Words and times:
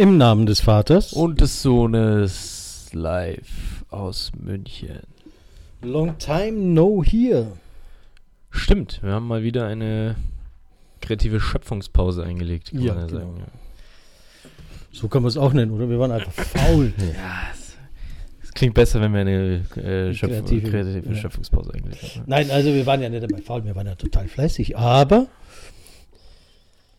Im 0.00 0.16
Namen 0.16 0.46
des 0.46 0.60
Vaters. 0.60 1.12
Und 1.12 1.40
des 1.40 1.60
Sohnes 1.60 2.88
live 2.92 3.84
aus 3.90 4.30
München. 4.40 5.00
Long 5.82 6.16
time 6.18 6.52
no 6.52 7.02
here. 7.04 7.48
Stimmt, 8.50 9.00
wir 9.02 9.10
haben 9.10 9.26
mal 9.26 9.42
wieder 9.42 9.66
eine 9.66 10.14
kreative 11.00 11.40
Schöpfungspause 11.40 12.22
eingelegt, 12.22 12.70
kann 12.70 12.80
Ja, 12.80 12.94
man 12.94 13.02
ja 13.02 13.06
genau. 13.08 13.20
sagen. 13.20 13.36
Ja. 13.40 14.50
So 14.92 15.08
kann 15.08 15.22
man 15.22 15.30
es 15.30 15.36
auch 15.36 15.52
nennen, 15.52 15.72
oder? 15.72 15.90
Wir 15.90 15.98
waren 15.98 16.12
einfach 16.12 16.32
faul. 16.32 16.92
Ja, 16.98 17.48
es, 18.40 18.52
klingt 18.54 18.74
besser, 18.74 19.00
wenn 19.00 19.12
wir 19.12 19.20
eine 19.22 19.64
äh, 19.76 20.14
Schöpf 20.14 20.30
Kreative- 20.30 20.70
kreative, 20.70 21.08
ja. 21.08 21.14
Schöpfungspause 21.16 21.74
eingelegt 21.74 22.02
haben. 22.16 22.22
Nein, 22.26 22.48
also 22.52 22.72
wir 22.72 22.86
waren 22.86 23.02
ja 23.02 23.08
nicht 23.08 23.24
einmal 23.24 23.42
faul, 23.42 23.64
wir 23.64 23.74
waren 23.74 23.88
ja 23.88 23.96
total 23.96 24.28
fleißig. 24.28 24.78
Aber 24.78 25.26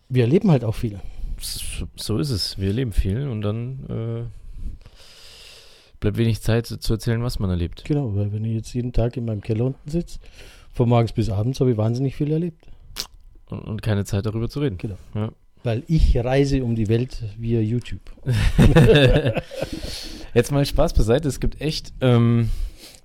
wir 0.10 0.24
erleben 0.24 0.52
halt 0.52 0.66
auch 0.66 0.76
viel. 0.76 1.00
So, 1.42 2.18
ist 2.18 2.30
es. 2.30 2.58
Wir 2.58 2.68
erleben 2.68 2.92
viel 2.92 3.28
und 3.28 3.42
dann 3.42 3.80
äh, 3.90 4.90
bleibt 6.00 6.18
wenig 6.18 6.42
Zeit 6.42 6.66
zu 6.66 6.78
zu 6.78 6.94
erzählen, 6.94 7.24
was 7.24 7.40
man 7.40 7.50
erlebt. 7.50 7.84
Genau, 7.86 8.16
weil 8.16 8.32
wenn 8.32 8.46
ich 8.46 8.56
jetzt 8.56 8.74
jeden 8.74 8.94
Tag 8.94 9.18
in 9.18 9.26
meinem 9.26 9.42
Keller 9.42 9.66
unten 9.66 9.90
sitze, 9.90 10.20
von 10.74 10.90
morgens 10.90 11.14
bis 11.14 11.30
abends, 11.30 11.60
habe 11.60 11.72
ich 11.72 11.78
wahnsinnig 11.78 12.16
viel 12.16 12.32
erlebt. 12.32 12.66
Und, 13.50 13.60
und 13.60 13.82
keine 13.82 14.06
Zeit 14.06 14.26
darüber 14.26 14.50
zu 14.50 14.60
reden. 14.60 14.78
Genau. 14.78 14.98
Ja. 15.16 15.32
Weil 15.64 15.84
ich 15.88 16.16
reise 16.18 16.64
um 16.64 16.76
die 16.76 16.88
Welt 16.88 17.22
via 17.38 17.60
YouTube. 17.60 18.02
Jetzt 20.34 20.52
mal 20.52 20.66
Spaß 20.66 20.94
beiseite. 20.94 21.28
Es 21.28 21.40
gibt 21.40 21.60
echt 21.60 21.92
ähm, 22.00 22.50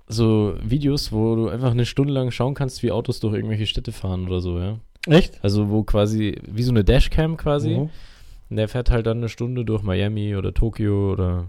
so 0.07 0.55
Videos, 0.63 1.11
wo 1.11 1.35
du 1.35 1.49
einfach 1.49 1.71
eine 1.71 1.85
Stunde 1.85 2.13
lang 2.13 2.31
schauen 2.31 2.53
kannst, 2.53 2.81
wie 2.83 2.91
Autos 2.91 3.19
durch 3.19 3.33
irgendwelche 3.33 3.67
Städte 3.67 3.91
fahren 3.91 4.27
oder 4.27 4.39
so, 4.39 4.59
ja. 4.59 4.79
Echt? 5.07 5.43
Also 5.43 5.69
wo 5.69 5.83
quasi, 5.83 6.39
wie 6.47 6.63
so 6.63 6.71
eine 6.71 6.83
Dashcam 6.83 7.37
quasi. 7.37 7.75
Mhm. 7.75 7.89
Und 8.49 8.57
der 8.57 8.67
fährt 8.67 8.91
halt 8.91 9.05
dann 9.07 9.17
eine 9.17 9.29
Stunde 9.29 9.65
durch 9.65 9.81
Miami 9.81 10.35
oder 10.35 10.53
Tokio 10.53 11.11
oder 11.13 11.47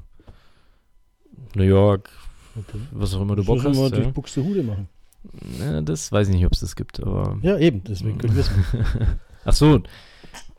New 1.54 1.62
York, 1.64 2.10
Okay. 2.58 2.78
was 2.92 3.14
auch 3.14 3.20
immer 3.20 3.36
du 3.36 3.44
Bock 3.44 3.62
hast. 3.62 3.76
durch 3.76 3.92
Ja. 4.04 4.10
Buxtehude 4.10 4.62
machen. 4.62 4.88
Ja, 5.60 5.80
das 5.82 6.10
weiß 6.12 6.28
ich 6.28 6.34
nicht, 6.34 6.46
ob 6.46 6.52
es 6.52 6.60
das 6.60 6.74
gibt, 6.76 7.00
aber. 7.02 7.38
Ja, 7.42 7.58
eben, 7.58 7.82
deswegen 7.84 8.16
können 8.18 8.34
wir 8.34 8.40
es 8.42 8.50
machen. 8.50 9.18
Ach 9.44 9.52
so, 9.52 9.80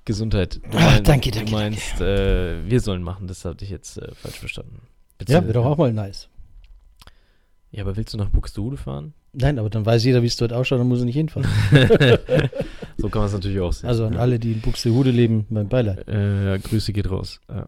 Gesundheit. 0.05 0.55
Du, 0.71 0.77
Ah, 0.77 0.91
mein- 0.91 1.03
danke, 1.03 1.31
danke, 1.31 1.49
Du 1.49 1.51
meinst, 1.57 1.99
äh, 2.01 2.63
wir 2.69 2.79
sollen 2.81 3.01
machen, 3.01 3.27
das 3.27 3.43
hatte 3.45 3.65
ich 3.65 3.71
jetzt 3.71 3.97
äh, 3.97 4.13
falsch 4.13 4.39
verstanden. 4.39 4.79
Ja, 5.27 5.41
wäre 5.43 5.53
doch 5.53 5.65
auch 5.65 5.77
mal 5.77 5.91
nice. 5.91 6.29
Ja, 7.71 7.83
aber 7.83 7.97
willst 7.97 8.13
du 8.13 8.17
nach 8.17 8.29
Buxtehude 8.29 8.77
fahren? 8.77 9.13
Nein, 9.33 9.57
aber 9.59 9.69
dann 9.69 9.85
weiß 9.85 10.03
jeder, 10.05 10.21
wie 10.21 10.27
es 10.27 10.37
dort 10.37 10.53
ausschaut, 10.53 10.79
dann 10.79 10.87
muss 10.87 10.99
er 10.99 11.05
nicht 11.05 11.15
hinfahren. 11.15 11.47
so 12.97 13.09
kann 13.09 13.21
man 13.21 13.27
es 13.27 13.33
natürlich 13.33 13.59
auch 13.59 13.73
sehen. 13.73 13.89
Also 13.89 14.05
an 14.05 14.13
ja. 14.13 14.19
alle, 14.19 14.39
die 14.39 14.53
in 14.53 14.61
Buxtehude 14.61 15.11
leben, 15.11 15.45
mein 15.49 15.69
Beileid. 15.69 16.07
Äh, 16.07 16.59
Grüße 16.59 16.93
geht 16.93 17.09
raus. 17.09 17.39
Ja. 17.47 17.67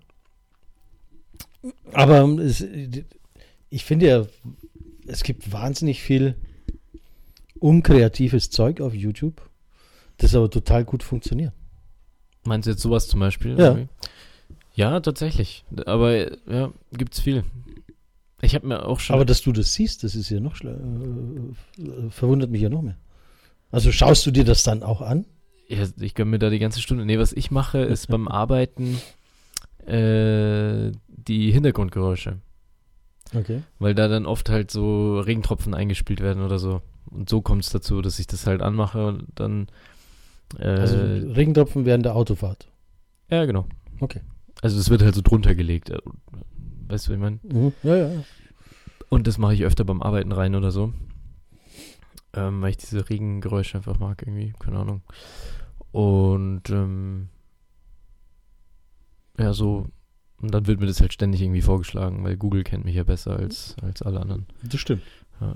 Aber 1.93 2.19
ähm, 2.19 2.39
es, 2.39 2.65
ich 3.69 3.85
finde 3.85 4.07
ja, 4.07 4.25
es 5.07 5.23
gibt 5.23 5.51
wahnsinnig 5.51 6.01
viel 6.01 6.35
unkreatives 7.59 8.49
Zeug 8.49 8.81
auf 8.81 8.93
YouTube, 8.93 9.41
das 10.17 10.35
aber 10.35 10.49
total 10.49 10.85
gut 10.85 11.03
funktioniert. 11.03 11.53
Meinst 12.45 12.67
du 12.67 12.71
jetzt 12.71 12.81
sowas 12.81 13.07
zum 13.07 13.19
Beispiel? 13.19 13.59
Ja. 13.59 13.77
Ja, 14.73 14.99
tatsächlich. 15.01 15.65
Aber 15.85 16.15
ja, 16.49 16.71
gibt's 16.93 17.19
viel. 17.19 17.43
Ich 18.41 18.55
habe 18.55 18.67
mir 18.67 18.85
auch 18.85 18.99
schon. 18.99 19.13
Aber 19.13 19.25
dass 19.25 19.41
du 19.41 19.51
das 19.51 19.73
siehst, 19.73 20.03
das 20.03 20.15
ist 20.15 20.29
ja 20.29 20.39
noch 20.39 20.61
äh, 20.61 20.69
äh, 20.69 22.09
verwundert 22.09 22.49
mich 22.49 22.61
ja 22.61 22.69
noch 22.69 22.81
mehr. 22.81 22.95
Also 23.71 23.91
schaust 23.91 24.25
du 24.25 24.31
dir 24.31 24.43
das 24.45 24.63
dann 24.63 24.83
auch 24.83 25.01
an? 25.01 25.25
ja, 25.67 25.85
ich 25.99 26.15
gönne 26.15 26.31
mir 26.31 26.39
da 26.39 26.49
die 26.49 26.57
ganze 26.59 26.81
Stunde. 26.81 27.05
Nee, 27.05 27.19
was 27.19 27.31
ich 27.33 27.51
mache, 27.51 27.79
ist 27.79 28.07
beim 28.07 28.27
Arbeiten 28.29 28.97
äh, 29.85 30.91
die 31.07 31.51
Hintergrundgeräusche. 31.51 32.37
Okay. 33.35 33.61
Weil 33.77 33.93
da 33.93 34.07
dann 34.07 34.25
oft 34.25 34.49
halt 34.49 34.71
so 34.71 35.19
Regentropfen 35.19 35.73
eingespielt 35.75 36.21
werden 36.21 36.43
oder 36.43 36.57
so. 36.57 36.81
Und 37.11 37.29
so 37.29 37.41
kommt 37.41 37.63
es 37.63 37.69
dazu, 37.69 38.01
dass 38.01 38.17
ich 38.19 38.27
das 38.27 38.47
halt 38.47 38.61
anmache 38.61 39.05
und 39.07 39.25
dann. 39.35 39.67
Äh, 40.57 40.65
Also 40.67 40.97
Regentropfen 40.97 41.85
während 41.85 42.05
der 42.05 42.15
Autofahrt. 42.15 42.67
ja, 43.29 43.45
genau. 43.45 43.67
Okay. 43.99 44.21
Also 44.61 44.79
es 44.79 44.89
wird 44.89 45.03
halt 45.03 45.13
so 45.15 45.21
drunter 45.21 45.53
gelegt. 45.55 45.89
äh, 45.91 45.99
Weißt 46.87 47.05
du, 47.07 47.11
wie 47.11 47.15
ich 47.15 47.21
meine? 47.21 47.39
Mhm. 47.43 47.73
Ja, 47.83 47.95
ja, 47.95 48.07
ja. 48.13 48.23
Und 49.09 49.27
das 49.27 49.37
mache 49.37 49.53
ich 49.53 49.63
öfter 49.63 49.83
beim 49.85 50.01
Arbeiten 50.01 50.31
rein 50.31 50.55
oder 50.55 50.71
so. 50.71 50.93
Ähm, 52.33 52.61
weil 52.61 52.69
ich 52.71 52.77
diese 52.77 53.09
Regengeräusche 53.09 53.77
einfach 53.77 53.99
mag, 53.99 54.21
irgendwie, 54.21 54.53
keine 54.59 54.77
Ahnung. 54.79 55.01
Und 55.91 56.69
ähm, 56.69 57.29
ja, 59.37 59.53
so. 59.53 59.87
Und 60.41 60.53
dann 60.53 60.67
wird 60.67 60.79
mir 60.79 60.85
das 60.85 61.01
halt 61.01 61.11
ständig 61.13 61.41
irgendwie 61.41 61.61
vorgeschlagen, 61.61 62.23
weil 62.23 62.37
Google 62.37 62.63
kennt 62.63 62.85
mich 62.85 62.95
ja 62.95 63.03
besser 63.03 63.35
als, 63.35 63.75
als 63.81 64.01
alle 64.01 64.21
anderen. 64.21 64.45
Das 64.63 64.79
stimmt. 64.79 65.01
Ja. 65.41 65.55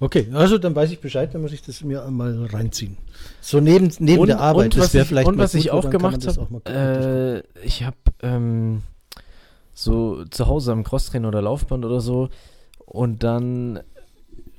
Okay, 0.00 0.28
also 0.32 0.56
dann 0.58 0.74
weiß 0.74 0.90
ich 0.90 1.00
Bescheid, 1.00 1.32
dann 1.34 1.42
muss 1.42 1.52
ich 1.52 1.62
das 1.62 1.82
mir 1.84 2.10
mal 2.10 2.46
reinziehen. 2.46 2.96
So 3.40 3.60
neben, 3.60 3.92
neben 3.98 4.22
Und- 4.22 4.28
der 4.28 4.40
Arbeit, 4.40 4.74
das 4.76 4.94
wäre 4.94 5.02
ich- 5.02 5.08
vielleicht 5.08 5.28
und 5.28 5.36
was 5.38 5.54
ich 5.54 5.64
gut, 5.64 5.72
auch 5.72 5.90
gemacht 5.90 6.26
hab, 6.26 6.38
auch 6.38 6.50
mal 6.50 6.58
gucken. 6.60 6.74
Äh, 6.74 7.42
ich 7.62 7.84
habe 7.84 7.96
ähm, 8.22 8.82
so 9.74 10.24
zu 10.24 10.46
Hause 10.46 10.72
am 10.72 10.82
Crosstrainer 10.84 11.28
oder 11.28 11.42
Laufband 11.42 11.84
oder 11.84 12.00
so 12.00 12.30
und 12.86 13.22
dann 13.22 13.80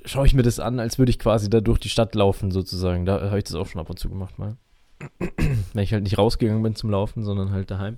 schaue 0.06 0.26
ich 0.26 0.34
mir 0.34 0.44
das 0.44 0.60
an, 0.60 0.80
als 0.80 0.98
würde 1.00 1.10
ich 1.10 1.20
quasi 1.20 1.50
da 1.50 1.62
durch 1.62 1.80
die 1.80 1.90
Stadt 1.90 2.16
laufen 2.16 2.52
sozusagen. 2.52 3.06
Da 3.06 3.22
habe 3.22 3.38
ich 3.38 3.44
das 3.46 3.56
auch 3.56 3.68
schon 3.68 3.82
ab 3.82 3.90
und 3.90 4.00
zu 4.00 4.10
gemacht 4.10 4.40
mal. 4.40 4.58
Wenn 5.74 5.84
ich 5.84 5.94
halt 5.94 6.04
nicht 6.04 6.18
rausgegangen 6.18 6.62
bin 6.64 6.76
zum 6.76 6.90
Laufen, 6.92 7.24
sondern 7.24 7.52
halt 7.52 7.72
daheim, 7.72 7.98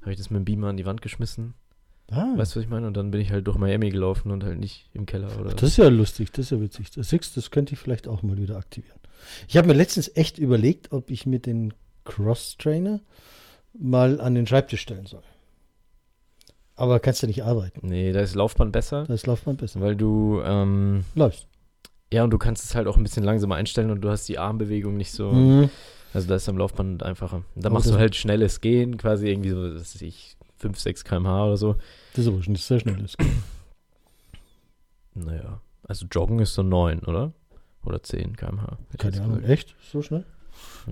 habe 0.00 0.12
ich 0.12 0.18
das 0.18 0.30
mit 0.30 0.38
dem 0.40 0.44
Beamer 0.44 0.68
an 0.68 0.76
die 0.76 0.86
Wand 0.86 1.02
geschmissen. 1.02 1.54
ah, 2.10 2.32
Weißt 2.36 2.54
du, 2.54 2.60
was 2.60 2.64
ich 2.64 2.70
meine? 2.70 2.86
Und 2.86 2.96
dann 2.96 3.10
bin 3.10 3.20
ich 3.20 3.32
halt 3.32 3.46
durch 3.46 3.58
Miami 3.58 3.90
gelaufen 3.90 4.30
und 4.30 4.44
halt 4.44 4.58
nicht 4.58 4.88
im 4.94 5.04
Keller 5.06 5.28
oder 5.38 5.50
das 5.50 5.70
ist 5.70 5.76
ja 5.76 5.88
lustig, 5.88 6.32
das 6.32 6.46
ist 6.46 6.50
ja 6.52 6.60
witzig. 6.60 6.90
Das, 6.92 7.10
du, 7.10 7.18
das 7.34 7.50
könnte 7.50 7.74
ich 7.74 7.78
vielleicht 7.80 8.08
auch 8.08 8.22
mal 8.22 8.38
wieder 8.38 8.56
aktivieren. 8.56 8.98
Ich 9.48 9.56
habe 9.56 9.66
mir 9.68 9.74
letztens 9.74 10.10
echt 10.14 10.38
überlegt, 10.38 10.92
ob 10.92 11.10
ich 11.10 11.26
mir 11.26 11.40
den 11.40 11.74
Cross-Trainer 12.04 13.00
mal 13.78 14.20
an 14.20 14.34
den 14.34 14.46
Schreibtisch 14.46 14.80
stellen 14.80 15.06
soll. 15.06 15.22
Aber 16.76 17.00
kannst 17.00 17.22
du 17.22 17.26
nicht 17.26 17.42
arbeiten. 17.42 17.80
Nee, 17.88 18.12
da 18.12 18.20
ist 18.20 18.34
Laufband 18.34 18.70
besser, 18.72 19.04
Da 19.06 19.14
ist 19.14 19.26
Laufband 19.26 19.58
besser. 19.60 19.80
weil 19.80 19.96
du 19.96 20.40
ähm, 20.44 21.04
Läufst. 21.14 21.46
ja 22.12 22.22
und 22.22 22.30
du 22.30 22.38
kannst 22.38 22.64
es 22.64 22.74
halt 22.74 22.86
auch 22.86 22.96
ein 22.98 23.02
bisschen 23.02 23.24
langsamer 23.24 23.54
einstellen 23.54 23.90
und 23.90 24.02
du 24.02 24.10
hast 24.10 24.28
die 24.28 24.38
Armbewegung 24.38 24.96
nicht 24.96 25.12
so. 25.12 25.32
Mhm. 25.32 25.70
Also 26.12 26.28
da 26.28 26.36
ist 26.36 26.48
am 26.48 26.58
Laufband 26.58 27.02
einfacher. 27.02 27.42
Da 27.54 27.70
machst 27.70 27.86
du 27.86 27.90
das- 27.92 28.00
halt 28.00 28.14
schnelles 28.14 28.60
Gehen, 28.60 28.96
quasi 28.98 29.28
irgendwie 29.28 29.50
so, 29.50 29.62
was 29.74 29.94
weiß 29.94 30.02
ich, 30.02 30.36
5, 30.58 30.78
6 30.78 31.04
km/h 31.04 31.44
oder 31.46 31.56
so. 31.56 31.76
Das 32.14 32.24
ist 32.24 32.28
aber 32.32 32.42
schon 32.42 32.56
sehr 32.56 32.80
schnell. 32.80 32.96
Das 32.96 33.16
geht. 33.16 33.26
Naja, 35.14 35.60
also 35.88 36.06
Joggen 36.10 36.38
ist 36.40 36.54
so 36.54 36.62
9, 36.62 37.00
oder? 37.00 37.32
Oder 37.84 38.02
10 38.02 38.36
km/h. 38.36 38.78
ich 38.92 38.98
Keine 38.98 39.16
Ahnung, 39.22 39.36
gesagt. 39.36 39.48
echt? 39.50 39.74
So 39.92 40.02
schnell? 40.02 40.24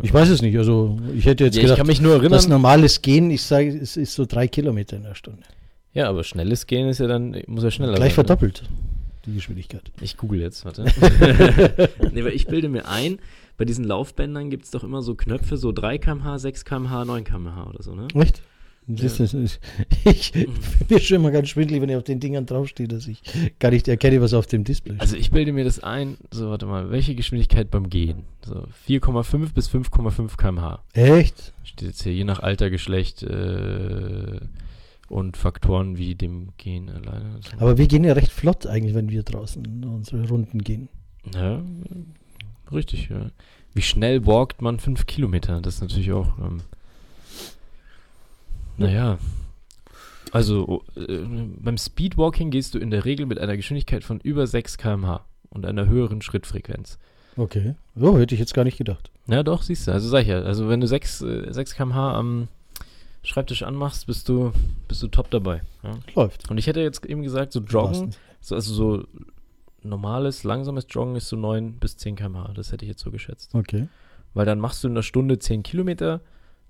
Ich 0.03 0.13
weiß 0.13 0.29
es 0.29 0.43
nicht. 0.43 0.57
Also 0.59 0.99
ich 1.15 1.25
hätte 1.27 1.45
jetzt 1.45 1.55
Ja, 1.57 1.61
ich 1.61 1.65
gedacht, 1.65 1.79
kann 1.79 1.87
mich 1.87 2.01
nur 2.01 2.19
das 2.21 2.23
erinnern. 2.45 2.51
normales 2.51 3.03
Gehen, 3.03 3.31
ich 3.31 3.43
sage, 3.43 3.69
es 3.77 3.97
ist 3.97 4.15
so 4.15 4.25
drei 4.27 4.47
Kilometer 4.49 4.97
in 4.97 5.03
der 5.05 5.15
Stunde. 5.15 5.43
Ja, 5.95 6.09
aber 6.09 6.25
schnelles 6.25 6.67
Gehen 6.67 6.89
ist 6.89 6.99
ja 6.99 7.07
dann, 7.07 7.37
muss 7.47 7.63
ja 7.65 7.71
schneller 7.71 7.95
Gleich 7.95 8.15
sein, 8.15 8.25
ne? 8.25 8.29
verdoppelt, 8.29 8.65
die 9.27 9.35
Geschwindigkeit. 9.35 9.91
Ich 10.01 10.17
google 10.17 10.41
jetzt, 10.41 10.65
warte. 10.65 10.85
nee, 12.13 12.25
weil 12.25 12.33
ich 12.35 12.47
bilde 12.47 12.69
mir 12.69 12.87
ein, 12.89 13.19
bei 13.57 13.65
diesen 13.65 13.85
Laufbändern 13.85 14.51
gibt 14.51 14.65
es 14.65 14.71
doch 14.73 14.83
immer 14.85 15.01
so 15.03 15.15
Knöpfe, 15.15 15.57
so 15.57 15.71
3 15.73 15.99
km/h, 15.99 16.39
6 16.39 16.65
km/h, 16.65 17.05
9 17.05 17.25
km/h 17.25 17.67
oder 17.69 17.83
so, 17.83 17.95
ne? 17.95 18.09
Echt? 18.15 18.43
Du, 18.87 19.03
das 19.03 19.19
ist- 19.33 19.61
Ich 20.05 20.33
bin 20.89 21.01
schon 21.01 21.17
immer 21.17 21.31
ganz 21.31 21.49
schwindelig, 21.49 21.81
wenn 21.81 21.89
ich 21.89 21.97
auf 21.97 22.05
den 22.05 22.21
Dingern 22.21 22.45
draufstehe, 22.45 22.87
dass 22.87 23.07
ich 23.07 23.23
gar 23.59 23.71
nicht 23.71 23.89
erkenne, 23.89 24.21
was 24.21 24.35
auf 24.35 24.47
dem 24.47 24.63
Display 24.65 24.93
steht. 24.97 25.01
Also 25.01 25.17
ich 25.17 25.31
bilde 25.31 25.53
mir 25.55 25.65
das 25.65 25.83
ein, 25.83 26.19
so 26.31 26.51
warte 26.51 26.67
mal, 26.67 26.91
welche 26.91 27.15
Geschwindigkeit 27.15 27.71
beim 27.71 27.89
Gehen? 27.89 28.25
So 28.45 28.67
4,5 28.87 29.55
bis 29.55 29.71
5,5 29.71 30.37
km/h. 30.37 30.83
Echt? 30.93 31.55
Steht 31.63 31.89
jetzt 31.89 32.03
hier 32.03 32.13
je 32.13 32.25
nach 32.25 32.41
Alter, 32.41 32.69
Geschlecht 32.69 33.23
äh, 33.23 34.41
und 35.15 35.37
Faktoren 35.37 35.97
wie 35.97 36.17
dem 36.17 36.49
Gehen 36.57 36.91
alleine. 36.91 37.39
Aber 37.59 37.79
wir 37.79 37.87
gehen 37.87 38.03
ja 38.03 38.15
recht 38.15 38.33
flott 38.33 38.67
eigentlich, 38.67 38.97
wenn 38.97 39.11
wir 39.11 39.23
draußen 39.23 39.85
unsere 39.85 40.27
Runden 40.27 40.59
gehen. 40.59 40.89
Ja, 41.33 41.63
richtig, 42.73 43.11
ja. 43.11 43.31
Wie 43.75 43.83
schnell 43.83 44.27
walkt 44.27 44.61
man 44.61 44.81
5 44.81 45.07
Kilometer? 45.07 45.61
Das 45.61 45.77
ist 45.77 45.81
natürlich 45.83 46.13
auch. 46.13 46.37
Ähm, 46.41 46.63
naja. 48.77 49.19
Also 50.33 50.83
äh, 50.97 51.21
beim 51.61 51.79
Speedwalking 51.79 52.51
gehst 52.51 52.75
du 52.75 52.81
in 52.81 52.91
der 52.91 53.05
Regel 53.05 53.27
mit 53.27 53.39
einer 53.39 53.57
Geschwindigkeit 53.57 54.03
von 54.03 54.19
über 54.19 54.49
6 54.49 54.79
km/h 54.79 55.25
und 55.49 55.65
einer 55.65 55.87
höheren 55.87 56.23
Schrittfrequenz. 56.23 56.99
Okay. 57.37 57.77
So, 57.95 58.19
hätte 58.19 58.35
ich 58.35 58.41
jetzt 58.41 58.55
gar 58.55 58.65
nicht 58.65 58.79
gedacht. 58.79 59.13
Ja, 59.29 59.45
doch, 59.45 59.63
siehst 59.63 59.87
du. 59.87 59.93
Also 59.93 60.09
sag 60.09 60.23
ich 60.23 60.29
ja. 60.29 60.41
Also 60.41 60.69
wenn 60.69 60.81
du 60.81 60.89
6, 60.89 61.21
äh, 61.21 61.53
6 61.53 61.77
km/h 61.77 62.19
am 62.19 62.49
Schreibtisch 63.25 63.63
anmachst, 63.63 64.07
bist 64.07 64.29
du, 64.29 64.53
bist 64.87 65.03
du 65.03 65.09
top 65.09 65.31
dabei. 65.31 65.63
Ja? 65.83 65.99
Läuft. 66.15 66.51
Und 66.51 66.59
ich 66.59 66.67
hätte 66.67 66.81
jetzt 66.81 67.05
eben 67.07 67.23
gesagt, 67.23 67.53
so 67.53 67.61
Joggen, 67.61 68.15
so, 68.41 68.55
also 68.55 68.75
so 68.75 69.05
normales, 69.83 70.45
langsames 70.45 70.87
Joggen 70.91 71.17
ist 71.17 71.29
so 71.29 71.37
9 71.37 71.75
bis 71.75 71.97
10 71.97 72.17
km/h. 72.17 72.53
Das 72.55 72.71
hätte 72.71 72.85
ich 72.85 72.91
jetzt 72.91 73.03
so 73.03 73.11
geschätzt. 73.11 73.55
Okay. 73.55 73.89
Weil 74.35 74.47
dann 74.47 74.59
machst 74.59 74.85
du 74.85 74.89
in 74.89 74.95
einer 74.95 75.03
Stunde 75.03 75.39
10 75.39 75.63
Kilometer, 75.63 76.21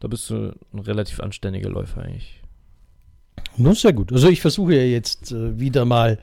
da 0.00 0.08
bist 0.08 0.30
du 0.30 0.54
ein 0.72 0.78
relativ 0.78 1.20
anständiger 1.20 1.70
Läufer 1.70 2.02
eigentlich. 2.02 2.40
Nun, 3.56 3.74
sehr 3.74 3.92
gut. 3.92 4.12
Also 4.12 4.28
ich 4.28 4.40
versuche 4.40 4.74
ja 4.74 4.82
jetzt 4.82 5.32
äh, 5.32 5.58
wieder 5.58 5.84
mal 5.84 6.18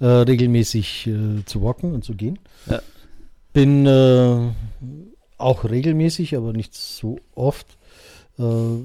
äh, 0.00 0.06
regelmäßig 0.06 1.06
äh, 1.06 1.44
zu 1.44 1.62
walken 1.62 1.92
und 1.92 2.04
zu 2.04 2.14
gehen. 2.14 2.38
Ja. 2.66 2.80
Bin 3.52 3.86
äh, 3.86 4.50
auch 5.38 5.64
regelmäßig, 5.64 6.36
aber 6.36 6.52
nicht 6.52 6.74
so 6.74 7.18
oft 7.34 7.66
äh, 8.38 8.42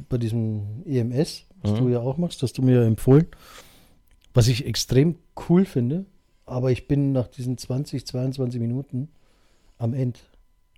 bei 0.10 0.18
diesem 0.18 0.84
EMS, 0.86 1.46
was 1.62 1.72
Mhm. 1.72 1.78
du 1.78 1.90
ja 1.90 2.00
auch 2.00 2.18
machst, 2.18 2.42
hast 2.44 2.58
du 2.58 2.62
mir 2.62 2.82
ja 2.82 2.86
empfohlen. 2.88 3.28
Was 4.34 4.48
ich 4.48 4.66
extrem 4.66 5.16
cool 5.50 5.66
finde, 5.66 6.06
aber 6.46 6.72
ich 6.72 6.88
bin 6.88 7.12
nach 7.12 7.28
diesen 7.28 7.58
20, 7.58 8.06
22 8.06 8.60
Minuten 8.62 9.10
am 9.78 9.94
Ende. 9.94 10.20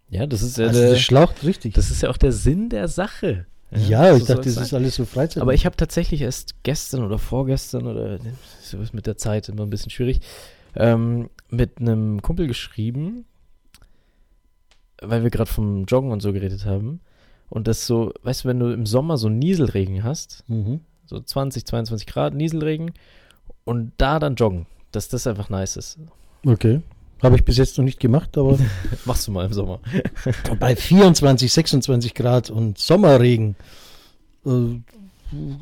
Ja, 0.09 0.25
das 0.27 0.41
ist 0.41 0.57
ja, 0.57 0.67
Also 0.67 0.79
der, 0.79 0.89
das 0.91 1.01
schlaucht 1.01 1.43
richtig. 1.43 1.73
das 1.73 1.91
ist 1.91 2.01
ja 2.01 2.09
auch 2.09 2.17
der 2.17 2.31
Sinn 2.31 2.69
der 2.69 2.87
Sache. 2.87 3.45
ja, 3.71 4.11
so 4.11 4.17
ich 4.17 4.23
dachte, 4.25 4.43
soll's 4.43 4.45
das 4.45 4.53
sein. 4.55 4.63
ist 4.63 4.73
alles 4.73 4.95
so 4.95 5.05
Freizeit. 5.05 5.41
Aber 5.41 5.53
ich 5.53 5.65
habe 5.65 5.77
tatsächlich 5.77 6.21
erst 6.21 6.63
gestern 6.63 7.03
oder 7.03 7.17
vorgestern 7.17 7.87
oder 7.87 8.19
so 8.61 8.79
ist 8.79 8.93
mit 8.93 9.05
der 9.07 9.17
Zeit 9.17 9.47
immer 9.49 9.63
ein 9.63 9.69
bisschen 9.69 9.89
schwierig, 9.91 10.19
ähm, 10.75 11.29
mit 11.49 11.79
einem 11.79 12.21
Kumpel 12.21 12.47
geschrieben, 12.47 13.25
weil 15.01 15.23
wir 15.23 15.29
gerade 15.29 15.49
vom 15.51 15.85
Joggen 15.85 16.11
und 16.11 16.21
so 16.21 16.33
geredet 16.33 16.65
haben. 16.65 16.99
Und 17.51 17.67
das 17.67 17.85
so, 17.85 18.13
weißt 18.23 18.43
du, 18.45 18.47
wenn 18.49 18.59
du 18.59 18.71
im 18.73 18.85
Sommer 18.87 19.17
so 19.17 19.29
Nieselregen 19.29 20.03
hast, 20.03 20.43
Mhm. 20.47 20.79
so 21.05 21.19
20, 21.19 21.65
22 21.65 22.07
Grad 22.07 22.33
Nieselregen 22.33 22.91
und 23.65 23.91
da 23.97 24.17
dann 24.19 24.35
joggen, 24.35 24.65
dass 24.91 25.09
das 25.09 25.27
einfach 25.27 25.49
nice 25.49 25.75
ist. 25.75 25.99
Okay. 26.45 26.81
Habe 27.21 27.35
ich 27.35 27.43
bis 27.45 27.57
jetzt 27.57 27.77
noch 27.77 27.85
nicht 27.85 27.99
gemacht, 27.99 28.35
aber 28.37 28.57
Machst 29.05 29.27
du 29.27 29.31
mal 29.31 29.45
im 29.45 29.53
Sommer. 29.53 29.79
bei 30.59 30.75
24, 30.75 31.51
26 31.53 32.13
Grad 32.15 32.49
und 32.49 32.77
Sommerregen 32.79 33.55
äh, 34.45 34.79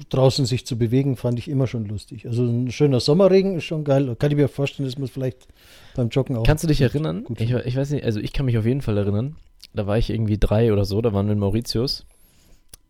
draußen 0.10 0.46
sich 0.46 0.66
zu 0.66 0.78
bewegen, 0.78 1.16
fand 1.18 1.38
ich 1.40 1.50
immer 1.50 1.68
schon 1.68 1.86
lustig. 1.86 2.26
Also 2.28 2.44
ein 2.44 2.72
schöner 2.72 3.00
Sommerregen 3.00 3.58
ist 3.58 3.66
schon 3.66 3.84
geil. 3.84 4.16
Kann 4.18 4.32
ich 4.32 4.38
mir 4.38 4.48
vorstellen, 4.48 4.88
dass 4.88 4.98
man 4.98 5.08
vielleicht 5.08 5.48
beim 5.96 6.10
Joggen 6.10 6.38
auch. 6.38 6.44
Kannst 6.44 6.64
du 6.64 6.68
dich 6.68 6.82
erinnern? 6.82 7.26
Ich, 7.38 7.52
ich 7.52 7.76
weiß 7.76 7.90
nicht, 7.92 8.04
also 8.06 8.20
ich 8.20 8.32
kann 8.32 8.46
mich 8.46 8.58
auf 8.58 8.66
jeden 8.66 8.82
Fall 8.82 8.98
erinnern. 8.98 9.36
Da 9.74 9.86
war 9.88 9.98
ich 9.98 10.10
irgendwie 10.10 10.38
drei 10.38 10.74
oder 10.74 10.86
so, 10.86 11.02
da 11.02 11.14
waren 11.14 11.28
wir 11.28 11.34
in 11.34 11.40
Mauritius. 11.40 12.06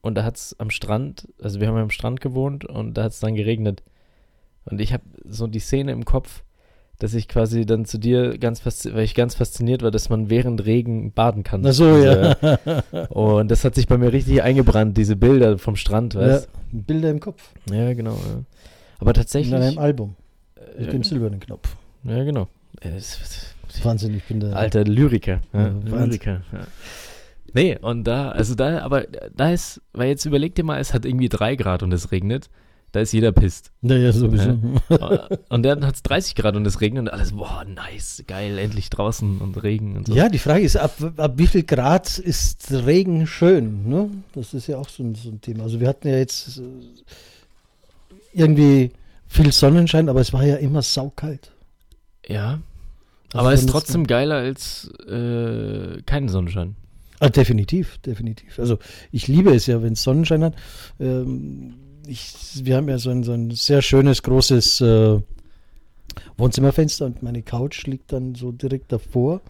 Und 0.01 0.15
da 0.15 0.23
hat 0.23 0.37
es 0.37 0.55
am 0.59 0.69
Strand, 0.69 1.27
also 1.41 1.59
wir 1.59 1.67
haben 1.67 1.75
ja 1.75 1.81
am 1.83 1.89
Strand 1.89 2.21
gewohnt 2.21 2.63
und 2.65 2.93
da 2.93 3.03
hat 3.03 3.11
es 3.11 3.19
dann 3.19 3.35
geregnet. 3.35 3.83
Und 4.65 4.79
ich 4.79 4.93
habe 4.93 5.03
so 5.27 5.45
die 5.47 5.59
Szene 5.59 5.91
im 5.91 6.05
Kopf, 6.05 6.43
dass 6.99 7.13
ich 7.13 7.27
quasi 7.27 7.65
dann 7.65 7.83
zu 7.85 7.97
dir 7.97 8.37
ganz 8.37 8.59
fasziniert, 8.61 8.97
weil 8.97 9.03
ich 9.05 9.15
ganz 9.15 9.35
fasziniert 9.35 9.81
war, 9.83 9.91
dass 9.91 10.09
man 10.09 10.29
während 10.29 10.65
Regen 10.65 11.11
baden 11.11 11.43
kann. 11.43 11.61
Na 11.61 11.71
so, 11.73 11.85
Also, 11.85 12.03
ja. 12.11 12.75
Und 13.09 13.49
das 13.51 13.63
hat 13.65 13.75
sich 13.75 13.87
bei 13.87 13.97
mir 13.97 14.13
richtig 14.13 14.41
eingebrannt, 14.43 14.97
diese 14.97 15.15
Bilder 15.15 15.57
vom 15.57 15.75
Strand, 15.75 16.13
ja. 16.13 16.21
weißt 16.21 16.49
Bilder 16.71 17.09
im 17.09 17.19
Kopf. 17.19 17.51
Ja, 17.71 17.93
genau. 17.93 18.13
Ja. 18.13 18.43
Aber 18.99 19.11
In 19.11 19.15
tatsächlich. 19.15 19.53
einem 19.53 19.77
Album 19.79 20.15
mit 20.77 20.87
äh, 20.87 20.91
dem 20.91 21.03
silbernen 21.03 21.39
Knopf. 21.39 21.75
ja, 22.03 22.23
genau. 22.23 22.47
Äh, 22.81 22.89
es- 22.97 23.53
Wahnsinn, 23.83 24.15
ich 24.15 24.23
bin 24.23 24.39
da. 24.39 24.51
Alter 24.51 24.83
Lyriker. 24.83 25.41
Ja, 25.53 25.67
Ja. 25.67 26.05
Lyriker. 26.05 26.41
Ja. 26.51 26.67
Nee, 27.53 27.77
und 27.79 28.03
da, 28.03 28.29
also 28.29 28.55
da, 28.55 28.79
aber 28.79 29.05
da 29.35 29.51
ist, 29.51 29.81
weil 29.93 30.09
jetzt 30.09 30.25
überleg 30.25 30.55
dir 30.55 30.63
mal, 30.63 30.79
es 30.79 30.93
hat 30.93 31.05
irgendwie 31.05 31.29
drei 31.29 31.55
Grad 31.55 31.83
und 31.83 31.91
es 31.91 32.11
regnet. 32.11 32.49
Da 32.91 33.01
ist 33.01 33.11
jeder 33.11 33.31
pisst. 33.31 33.71
Naja, 33.81 34.11
sowieso. 34.11 34.57
und 35.49 35.63
dann 35.63 35.85
hat 35.85 35.95
es 35.95 36.01
30 36.03 36.33
Grad 36.33 36.55
und 36.55 36.65
es 36.65 36.81
regnet 36.81 37.01
und 37.01 37.09
alles, 37.09 37.33
boah, 37.33 37.63
nice, 37.63 38.23
geil, 38.25 38.57
endlich 38.57 38.89
draußen 38.89 39.39
und 39.39 39.61
Regen 39.61 39.95
und 39.95 40.07
so. 40.07 40.15
Ja, 40.15 40.27
die 40.27 40.39
Frage 40.39 40.63
ist, 40.63 40.75
ab, 40.75 40.95
ab 41.17 41.33
wie 41.35 41.45
viel 41.45 41.63
Grad 41.63 42.17
ist 42.17 42.71
Regen 42.71 43.27
schön? 43.27 43.87
Ne? 43.87 44.09
Das 44.33 44.55
ist 44.55 44.65
ja 44.65 44.77
auch 44.77 44.89
so 44.89 45.03
ein, 45.03 45.13
so 45.13 45.29
ein 45.29 45.39
Thema. 45.39 45.63
Also 45.63 45.79
wir 45.79 45.87
hatten 45.87 46.07
ja 46.07 46.17
jetzt 46.17 46.57
äh, 46.57 46.61
irgendwie 48.33 48.91
viel 49.27 49.51
Sonnenschein, 49.51 50.09
aber 50.09 50.21
es 50.21 50.33
war 50.33 50.43
ja 50.43 50.55
immer 50.55 50.81
saukalt. 50.81 51.51
Ja. 52.27 52.59
Also 53.33 53.39
Aber 53.39 53.49
dann 53.49 53.59
ist 53.59 53.69
trotzdem 53.69 54.07
geiler 54.07 54.35
als 54.35 54.89
äh, 55.07 56.01
kein 56.05 56.29
Sonnenschein. 56.29 56.75
Ah, 57.19 57.29
definitiv, 57.29 57.97
definitiv. 57.99 58.59
Also 58.59 58.79
ich 59.11 59.27
liebe 59.27 59.53
es 59.53 59.67
ja, 59.67 59.81
wenn 59.83 59.93
es 59.93 60.03
Sonnenschein 60.03 60.43
hat. 60.43 60.55
Ähm, 60.99 61.75
ich, 62.07 62.33
wir 62.63 62.77
haben 62.77 62.89
ja 62.89 62.97
so 62.97 63.09
ein, 63.09 63.23
so 63.23 63.33
ein 63.33 63.51
sehr 63.51 63.81
schönes, 63.81 64.23
großes 64.23 64.81
äh, 64.81 65.19
Wohnzimmerfenster 66.37 67.05
und 67.05 67.21
meine 67.21 67.43
Couch 67.43 67.85
liegt 67.85 68.13
dann 68.13 68.35
so 68.35 68.51
direkt 68.51 68.91
davor. 68.91 69.41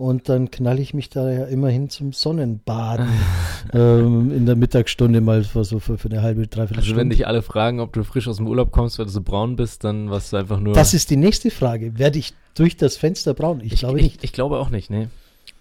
Und 0.00 0.30
dann 0.30 0.50
knalle 0.50 0.80
ich 0.80 0.94
mich 0.94 1.10
da 1.10 1.30
ja 1.30 1.44
immerhin 1.44 1.90
zum 1.90 2.14
Sonnenbaden 2.14 3.06
ähm, 3.74 4.34
in 4.34 4.46
der 4.46 4.56
Mittagsstunde 4.56 5.20
mal 5.20 5.44
für, 5.44 5.62
so 5.62 5.78
für, 5.78 5.98
für 5.98 6.08
eine 6.08 6.22
halbe, 6.22 6.46
dreiviertel 6.46 6.78
Also 6.78 6.92
wenn 6.92 7.00
Stunde. 7.00 7.16
dich 7.16 7.26
alle 7.26 7.42
fragen, 7.42 7.80
ob 7.80 7.92
du 7.92 8.02
frisch 8.02 8.26
aus 8.26 8.38
dem 8.38 8.46
Urlaub 8.46 8.72
kommst, 8.72 8.98
weil 8.98 9.04
du 9.04 9.12
so 9.12 9.20
braun 9.20 9.56
bist, 9.56 9.84
dann 9.84 10.08
warst 10.08 10.32
du 10.32 10.38
einfach 10.38 10.58
nur. 10.58 10.72
Das 10.72 10.94
ist 10.94 11.10
die 11.10 11.18
nächste 11.18 11.50
Frage. 11.50 11.98
Werde 11.98 12.18
ich 12.18 12.32
durch 12.54 12.78
das 12.78 12.96
Fenster 12.96 13.34
braun? 13.34 13.60
Ich, 13.62 13.74
ich, 13.74 13.80
glaube 13.80 13.98
ich, 13.98 14.04
nicht. 14.04 14.24
ich 14.24 14.32
glaube 14.32 14.58
auch 14.58 14.70
nicht, 14.70 14.88
nee. 14.88 15.08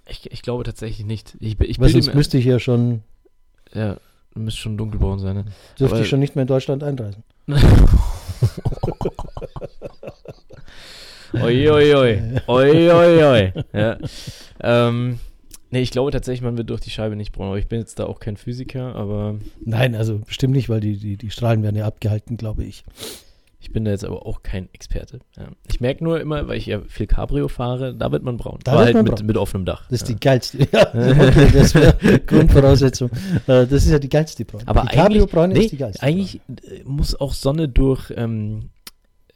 Ich, 0.07 0.31
ich 0.31 0.41
glaube 0.41 0.63
tatsächlich 0.63 1.05
nicht. 1.05 1.35
Ich, 1.41 1.59
ich 1.59 1.77
Weil 1.77 1.89
sonst 1.89 2.15
müsste 2.15 2.37
ich 2.37 2.45
ja 2.45 2.59
schon, 2.59 3.03
ja, 3.73 3.97
du 4.33 4.39
müsst 4.39 4.57
schon 4.57 4.77
dunkelbraun 4.77 5.19
sein, 5.19 5.35
ne? 5.35 5.45
dürfte 5.77 5.95
Aber- 5.97 6.03
ich 6.05 6.09
schon 6.09 6.21
nicht 6.21 6.37
mehr 6.37 6.43
in 6.43 6.47
Deutschland 6.47 6.81
einreisen. 6.81 7.23
Oi, 12.47 12.91
oi, 12.91 13.23
oi. 13.23 13.53
Ja. 13.73 13.97
Ähm, 14.61 15.19
nee, 15.71 15.81
ich 15.81 15.91
glaube 15.91 16.11
tatsächlich, 16.11 16.41
man 16.41 16.57
wird 16.57 16.69
durch 16.69 16.81
die 16.81 16.89
Scheibe 16.89 17.15
nicht 17.15 17.31
braun. 17.31 17.47
Aber 17.47 17.59
ich 17.59 17.67
bin 17.67 17.79
jetzt 17.79 17.99
da 17.99 18.05
auch 18.05 18.19
kein 18.19 18.37
Physiker, 18.37 18.95
aber 18.95 19.35
Nein, 19.63 19.95
also 19.95 20.19
bestimmt 20.19 20.53
nicht, 20.53 20.69
weil 20.69 20.79
die, 20.79 20.97
die, 20.97 21.17
die 21.17 21.29
Strahlen 21.31 21.63
werden 21.63 21.75
ja 21.75 21.85
abgehalten, 21.85 22.37
glaube 22.37 22.63
ich. 22.63 22.83
ich 23.61 23.71
bin 23.71 23.85
da 23.85 23.91
jetzt 23.91 24.05
aber 24.05 24.25
auch 24.25 24.41
kein 24.41 24.69
Experte. 24.73 25.19
Ja. 25.37 25.49
Ich 25.67 25.79
merke 25.81 26.03
nur 26.03 26.19
immer, 26.19 26.47
weil 26.47 26.57
ich 26.57 26.65
ja 26.65 26.81
viel 26.87 27.07
Cabrio 27.07 27.47
fahre, 27.47 27.93
da 27.93 28.11
wird 28.11 28.23
man 28.23 28.37
braun. 28.37 28.59
Da 28.63 28.71
aber 28.71 28.85
halt 28.85 28.95
mit, 28.95 29.05
braun. 29.05 29.25
mit 29.25 29.37
offenem 29.37 29.65
Dach. 29.65 29.83
Das 29.89 30.01
ist 30.01 30.09
ja. 30.09 30.15
die 30.15 30.19
geilste. 30.19 30.57
Ja, 30.71 30.87
okay, 30.87 31.49
das 31.53 31.75
wäre 31.75 31.93
Grundvoraussetzung. 32.25 33.09
Äh, 33.47 33.67
Das 33.67 33.71
ist 33.85 33.89
ja 33.91 33.99
die 33.99 34.09
geilste 34.09 34.45
Bräune. 34.45 34.67
Aber 34.67 34.81
die 34.81 34.95
Cabrio-Bräune 34.95 35.53
nee, 35.53 35.61
ist 35.65 35.71
die 35.73 35.77
geilste. 35.77 36.01
eigentlich 36.01 36.35
äh, 36.47 36.83
muss 36.85 37.19
auch 37.19 37.33
Sonne 37.33 37.67
durch, 37.69 38.11
ähm, 38.15 38.69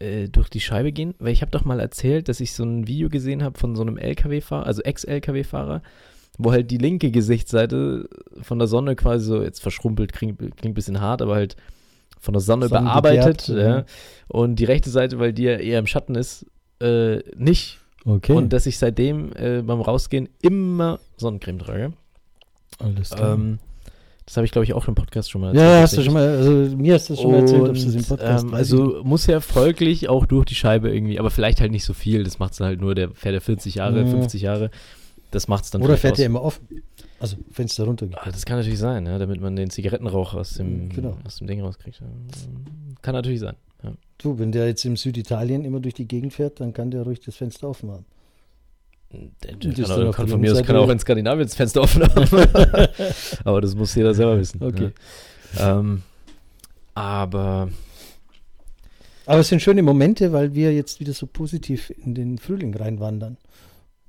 äh, 0.03 0.27
durch 0.27 0.49
die 0.49 0.59
Scheibe 0.59 0.91
gehen, 0.91 1.15
weil 1.19 1.31
ich 1.31 1.41
habe 1.41 1.51
doch 1.51 1.65
mal 1.65 1.79
erzählt, 1.79 2.27
dass 2.27 2.39
ich 2.39 2.53
so 2.53 2.63
ein 2.63 2.87
Video 2.87 3.09
gesehen 3.09 3.41
habe 3.43 3.57
von 3.57 3.75
so 3.75 3.81
einem 3.81 3.97
LKW-Fahrer, 3.97 4.65
also 4.65 4.81
Ex-LKW-Fahrer, 4.81 5.81
wo 6.37 6.51
halt 6.51 6.69
die 6.71 6.77
linke 6.77 7.11
Gesichtsseite 7.11 8.09
von 8.41 8.59
der 8.59 8.67
Sonne 8.67 8.95
quasi 8.95 9.25
so, 9.25 9.41
jetzt 9.41 9.61
verschrumpelt, 9.61 10.13
klingt, 10.13 10.37
klingt 10.39 10.65
ein 10.65 10.73
bisschen 10.73 10.99
hart, 10.99 11.21
aber 11.21 11.35
halt 11.35 11.55
von 12.19 12.33
der 12.33 12.41
Sonne 12.41 12.67
Sonne 12.67 12.83
bearbeitet. 12.83 13.47
ja. 13.47 13.85
Und 14.27 14.55
die 14.57 14.65
rechte 14.65 14.89
Seite, 14.89 15.19
weil 15.19 15.33
die 15.33 15.43
ja 15.43 15.57
eher 15.57 15.79
im 15.79 15.87
Schatten 15.87 16.15
ist, 16.15 16.45
äh, 16.81 17.19
nicht. 17.35 17.79
Okay, 18.05 18.33
Und 18.33 18.51
dass 18.51 18.65
ich 18.65 18.77
seitdem 18.77 19.31
äh, 19.35 19.61
beim 19.61 19.79
Rausgehen 19.79 20.27
immer 20.41 20.99
Sonnencreme 21.17 21.59
trage. 21.59 21.93
alles 22.79 23.11
klar. 23.11 23.35
Ähm, 23.35 23.59
das 24.25 24.37
habe 24.37 24.45
ich, 24.45 24.51
glaube 24.51 24.63
ich, 24.65 24.73
auch 24.73 24.87
im 24.87 24.95
Podcast 24.95 25.29
schon 25.31 25.41
mal 25.41 25.55
ja, 25.55 25.81
hast 25.81 25.97
du 25.97 26.01
schon 26.01 26.13
mal, 26.13 26.27
also 26.27 26.51
mir 26.77 26.93
hast 26.93 27.09
du 27.09 27.13
das 27.13 27.21
schon 27.21 27.31
mal 27.31 27.39
erzählt, 27.41 27.61
ob 27.61 27.73
du 27.73 27.79
es 27.79 27.95
im 27.95 28.03
Podcast 28.03 28.45
ähm, 28.45 28.53
Also 28.53 29.01
muss 29.03 29.27
ja 29.27 29.39
folglich 29.41 30.07
auch 30.09 30.25
durch 30.25 30.45
die 30.45 30.55
Scheibe 30.55 30.93
irgendwie, 30.93 31.19
aber 31.19 31.29
vielleicht 31.29 31.59
halt 31.61 31.71
nicht 31.71 31.83
so 31.85 31.93
viel. 31.93 32.23
Das 32.23 32.39
macht 32.39 32.53
es 32.53 32.59
halt 32.59 32.79
nur, 32.79 32.95
der 32.95 33.09
fährt 33.11 33.35
er 33.35 33.41
40 33.41 33.75
Jahre, 33.75 34.01
Ja. 34.01 34.07
50 34.07 34.41
Jahre. 34.41 34.69
Das 35.31 35.47
macht 35.47 35.65
es 35.65 35.71
dann. 35.71 35.81
Oder 35.81 35.97
fährt 35.97 36.19
er 36.19 36.27
immer 36.27 36.43
offen? 36.43 36.67
Also 37.19 37.37
Fenster 37.51 37.85
runter. 37.85 38.07
Ah, 38.13 38.29
das 38.31 38.45
kann 38.45 38.57
natürlich 38.57 38.79
sein, 38.79 39.05
ja, 39.05 39.17
damit 39.17 39.41
man 39.41 39.55
den 39.55 39.69
Zigarettenrauch 39.69 40.33
aus 40.35 40.51
dem, 40.55 40.89
Genau. 40.89 41.17
aus 41.25 41.37
dem 41.37 41.47
Ding 41.47 41.61
rauskriegt. 41.61 42.01
Kann 43.01 43.15
natürlich 43.15 43.39
sein. 43.39 43.55
Ja. 43.83 43.93
Du, 44.17 44.39
wenn 44.39 44.51
der 44.51 44.67
jetzt 44.67 44.85
im 44.85 44.95
Süditalien 44.95 45.65
immer 45.65 45.79
durch 45.79 45.93
die 45.95 46.07
Gegend 46.07 46.33
fährt, 46.33 46.59
dann 46.59 46.73
kann 46.73 46.91
der 46.91 47.03
ruhig 47.03 47.19
das 47.21 47.35
Fenster 47.35 47.67
offen 47.69 47.91
haben. 47.91 48.05
Das 49.41 49.87
kann, 49.89 50.07
auch- 50.07 50.15
von 50.15 50.39
mir 50.41 50.51
aus 50.53 50.63
kann 50.63 50.75
auch 50.75 50.89
in 50.89 50.99
Skandinavien 50.99 51.45
das 51.47 51.55
Fenster 51.55 51.81
offen 51.81 52.03
haben. 52.03 52.27
aber 53.43 53.61
das 53.61 53.75
muss 53.75 53.93
jeder 53.95 54.13
selber 54.13 54.37
wissen. 54.39 54.61
Okay. 54.63 54.91
Ja. 55.57 55.79
Ähm, 55.79 56.01
aber 56.95 57.69
Aber 59.25 59.39
es 59.39 59.47
sind 59.49 59.61
schöne 59.61 59.81
Momente, 59.83 60.31
weil 60.33 60.53
wir 60.53 60.73
jetzt 60.73 60.99
wieder 60.99 61.13
so 61.13 61.27
positiv 61.27 61.91
in 62.03 62.13
den 62.15 62.37
Frühling 62.37 62.75
reinwandern. 62.75 63.37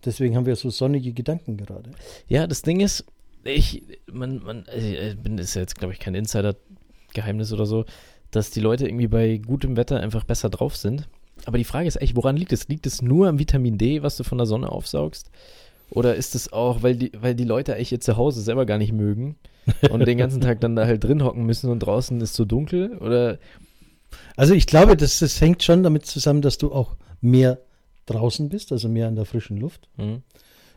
Deswegen 0.05 0.37
haben 0.37 0.47
wir 0.47 0.57
so 0.57 0.71
sonnige 0.71 1.13
Gedanken 1.13 1.57
gerade. 1.57 1.91
Ja, 2.29 2.47
das 2.47 2.63
Ding 2.63 2.81
ist, 2.81 3.05
ich, 3.45 3.83
man, 4.13 4.43
man, 4.43 4.65
ich 4.77 5.17
bin, 5.19 5.39
ist 5.39 5.55
ja 5.55 5.63
jetzt, 5.63 5.77
glaube 5.79 5.95
ich, 5.95 6.01
kein 6.01 6.15
Insider-Geheimnis 6.15 7.53
oder 7.53 7.65
so, 7.67 7.85
dass 8.31 8.51
die 8.51 8.61
Leute 8.61 8.87
irgendwie 8.87 9.07
bei 9.07 9.39
gutem 9.39 9.77
Wetter 9.77 10.01
einfach 10.01 10.25
besser 10.25 10.51
drauf 10.51 10.77
sind. 10.77 11.09
Aber 11.47 11.59
die 11.59 11.65
Frage 11.65 11.89
ist 11.89 11.97
eigentlich, 11.97 12.17
woran 12.17 12.37
liegt 12.37 12.53
es? 12.53 12.69
Liegt 12.69 12.87
es 12.87 13.03
nur 13.03 13.29
am 13.29 13.39
Vitamin 13.39 13.79
D, 13.79 14.03
was 14.03 14.17
du 14.17 14.25
von 14.25 14.39
der 14.39 14.47
Sonne 14.47 14.71
aufsaugst? 14.71 15.31
Oder 15.91 16.15
ist 16.15 16.35
es 16.35 16.53
auch, 16.53 16.83
weil 16.83 16.97
die, 16.97 17.13
weil 17.19 17.35
die 17.35 17.45
Leute 17.45 17.75
eigentlich 17.75 17.93
ihr 17.93 18.01
Zuhause 18.01 18.41
selber 18.41 18.67
gar 18.67 18.79
nicht 18.79 18.93
mögen 18.93 19.37
und 19.91 20.07
den 20.07 20.19
ganzen 20.19 20.41
Tag 20.41 20.61
dann 20.61 20.77
da 20.77 20.87
halt 20.87 21.05
drin 21.05 21.23
hocken 21.23 21.45
müssen 21.45 21.71
und 21.71 21.81
draußen 21.81 22.21
ist 22.21 22.35
so 22.35 22.45
dunkel? 22.45 22.97
Oder 22.99 23.39
Also 24.37 24.55
ich 24.55 24.67
glaube, 24.67 24.97
das, 24.97 25.19
das 25.19 25.41
hängt 25.41 25.63
schon 25.63 25.83
damit 25.83 26.07
zusammen, 26.07 26.43
dass 26.43 26.59
du 26.59 26.73
auch 26.73 26.97
mehr 27.21 27.59
draußen 28.07 28.49
bist, 28.49 28.73
also 28.73 28.89
mehr 28.89 29.09
in 29.09 29.17
der 29.17 29.25
frischen 29.25 29.57
Luft. 29.57 29.89
hm? 29.97 30.23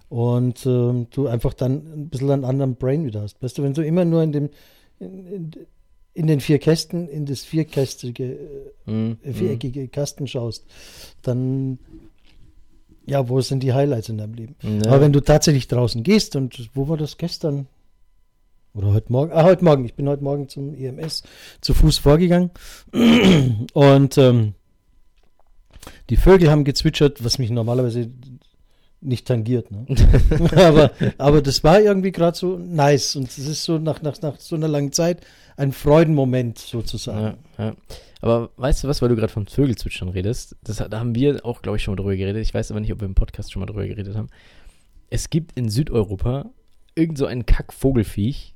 Und 0.10 0.66
ähm, 0.66 1.08
du 1.12 1.28
einfach 1.28 1.54
dann 1.54 1.74
ein 1.94 2.10
bisschen 2.10 2.32
einen 2.32 2.46
anderen 2.46 2.76
Brain 2.76 3.06
wieder 3.06 3.22
hast. 3.22 3.44
Weißt 3.44 3.58
du, 3.58 3.64
wenn 3.64 3.74
du 3.74 3.86
immer 3.86 4.06
nur 4.06 4.24
in 4.24 4.32
dem, 4.32 4.50
in, 5.00 5.28
in, 5.28 5.52
in 6.18 6.26
den 6.26 6.40
vier 6.40 6.58
Kästen, 6.58 7.08
in 7.08 7.28
das 7.28 7.44
vierkästige, 7.44 8.40
Mhm. 8.88 9.18
äh, 9.24 9.34
viereckige 9.34 9.88
Kasten 9.88 10.26
schaust, 10.26 10.66
dann, 11.22 11.78
ja, 13.06 13.30
wo 13.30 13.40
sind 13.42 13.62
die 13.62 13.74
Highlights 13.74 14.10
in 14.10 14.18
deinem 14.18 14.34
Leben? 14.34 14.56
Mhm. 14.64 14.82
Ja. 14.82 14.88
Aber 14.92 15.02
wenn 15.02 15.14
du 15.14 15.20
tatsächlich 15.20 15.68
draußen 15.68 16.02
gehst 16.02 16.36
und 16.36 16.72
wo 16.74 16.88
war 16.90 16.98
das 16.98 17.18
gestern? 17.18 17.68
Oder 18.74 18.94
heute 18.94 19.12
Morgen? 19.12 19.32
Ah, 19.32 19.44
heute 19.44 19.64
Morgen. 19.64 19.86
Ich 19.86 19.94
bin 19.94 20.10
heute 20.10 20.24
Morgen 20.24 20.50
zum 20.50 20.74
EMS 20.74 21.22
zu 21.62 21.76
Fuß 21.76 22.00
vorgegangen. 22.00 22.50
Und 23.74 24.18
ähm, 24.18 24.54
die 26.10 26.18
Vögel 26.18 26.50
haben 26.50 26.64
gezwitschert, 26.64 27.24
was 27.24 27.38
mich 27.38 27.52
normalerweise 27.52 28.10
nicht 29.01 29.27
tangiert. 29.27 29.72
Ne? 29.72 29.86
aber, 30.56 30.92
aber 31.18 31.42
das 31.42 31.63
war 31.63 31.82
irgendwie 31.82 32.12
gerade 32.12 32.38
so 32.38 32.58
nice. 32.58 33.16
Und 33.16 33.30
es 33.30 33.38
ist 33.38 33.63
so 33.63 33.77
nach, 33.77 34.01
nach, 34.01 34.22
nach 34.22 34.39
so 34.39 34.56
einer 34.56 34.68
langen 34.68 34.92
Zeit 34.92 35.25
ein 35.56 35.72
Freudenmoment 35.72 36.58
sozusagen. 36.58 37.38
Ja, 37.58 37.66
ja. 37.66 37.75
Aber 38.22 38.50
weißt 38.58 38.84
du 38.84 38.88
was, 38.88 39.01
weil 39.01 39.10
du 39.10 39.16
gerade 39.16 39.32
vom 39.32 39.46
Vögelzwitschern 39.46 40.10
redest, 40.10 40.56
das, 40.63 40.77
da 40.77 41.00
haben 41.00 41.13
wir 41.13 41.46
auch, 41.46 41.62
glaube 41.62 41.77
ich, 41.77 41.84
schon 41.84 41.94
mal 41.94 41.98
drüber 41.98 42.16
geredet. 42.16 42.42
Ich 42.42 42.54
weiß 42.54 42.72
aber 42.72 42.80
nicht, 42.80 42.92
ob 42.92 43.00
wir 43.00 43.08
im 43.08 43.16
Podcast 43.16 43.51
schon 43.51 43.60
mal 43.60 43.68
drüber 43.68 43.86
geredet 43.86 44.16
haben. 44.16 44.30
Es 45.10 45.30
gibt 45.30 45.58
in 45.58 45.70
Südeuropa 45.70 46.50
irgend 46.96 47.18
so 47.18 47.27
ein 47.27 47.46
Kackvogelfiech, 47.46 48.54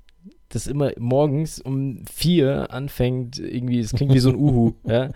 das 0.49 0.67
immer 0.67 0.91
morgens 0.97 1.59
um 1.59 2.03
vier 2.11 2.71
anfängt, 2.71 3.37
irgendwie, 3.39 3.79
es 3.79 3.93
klingt 3.93 4.13
wie 4.13 4.19
so 4.19 4.29
ein 4.29 4.35
Uhu, 4.35 4.73
ja. 4.85 5.11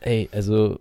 Ey, 0.00 0.28
also 0.32 0.78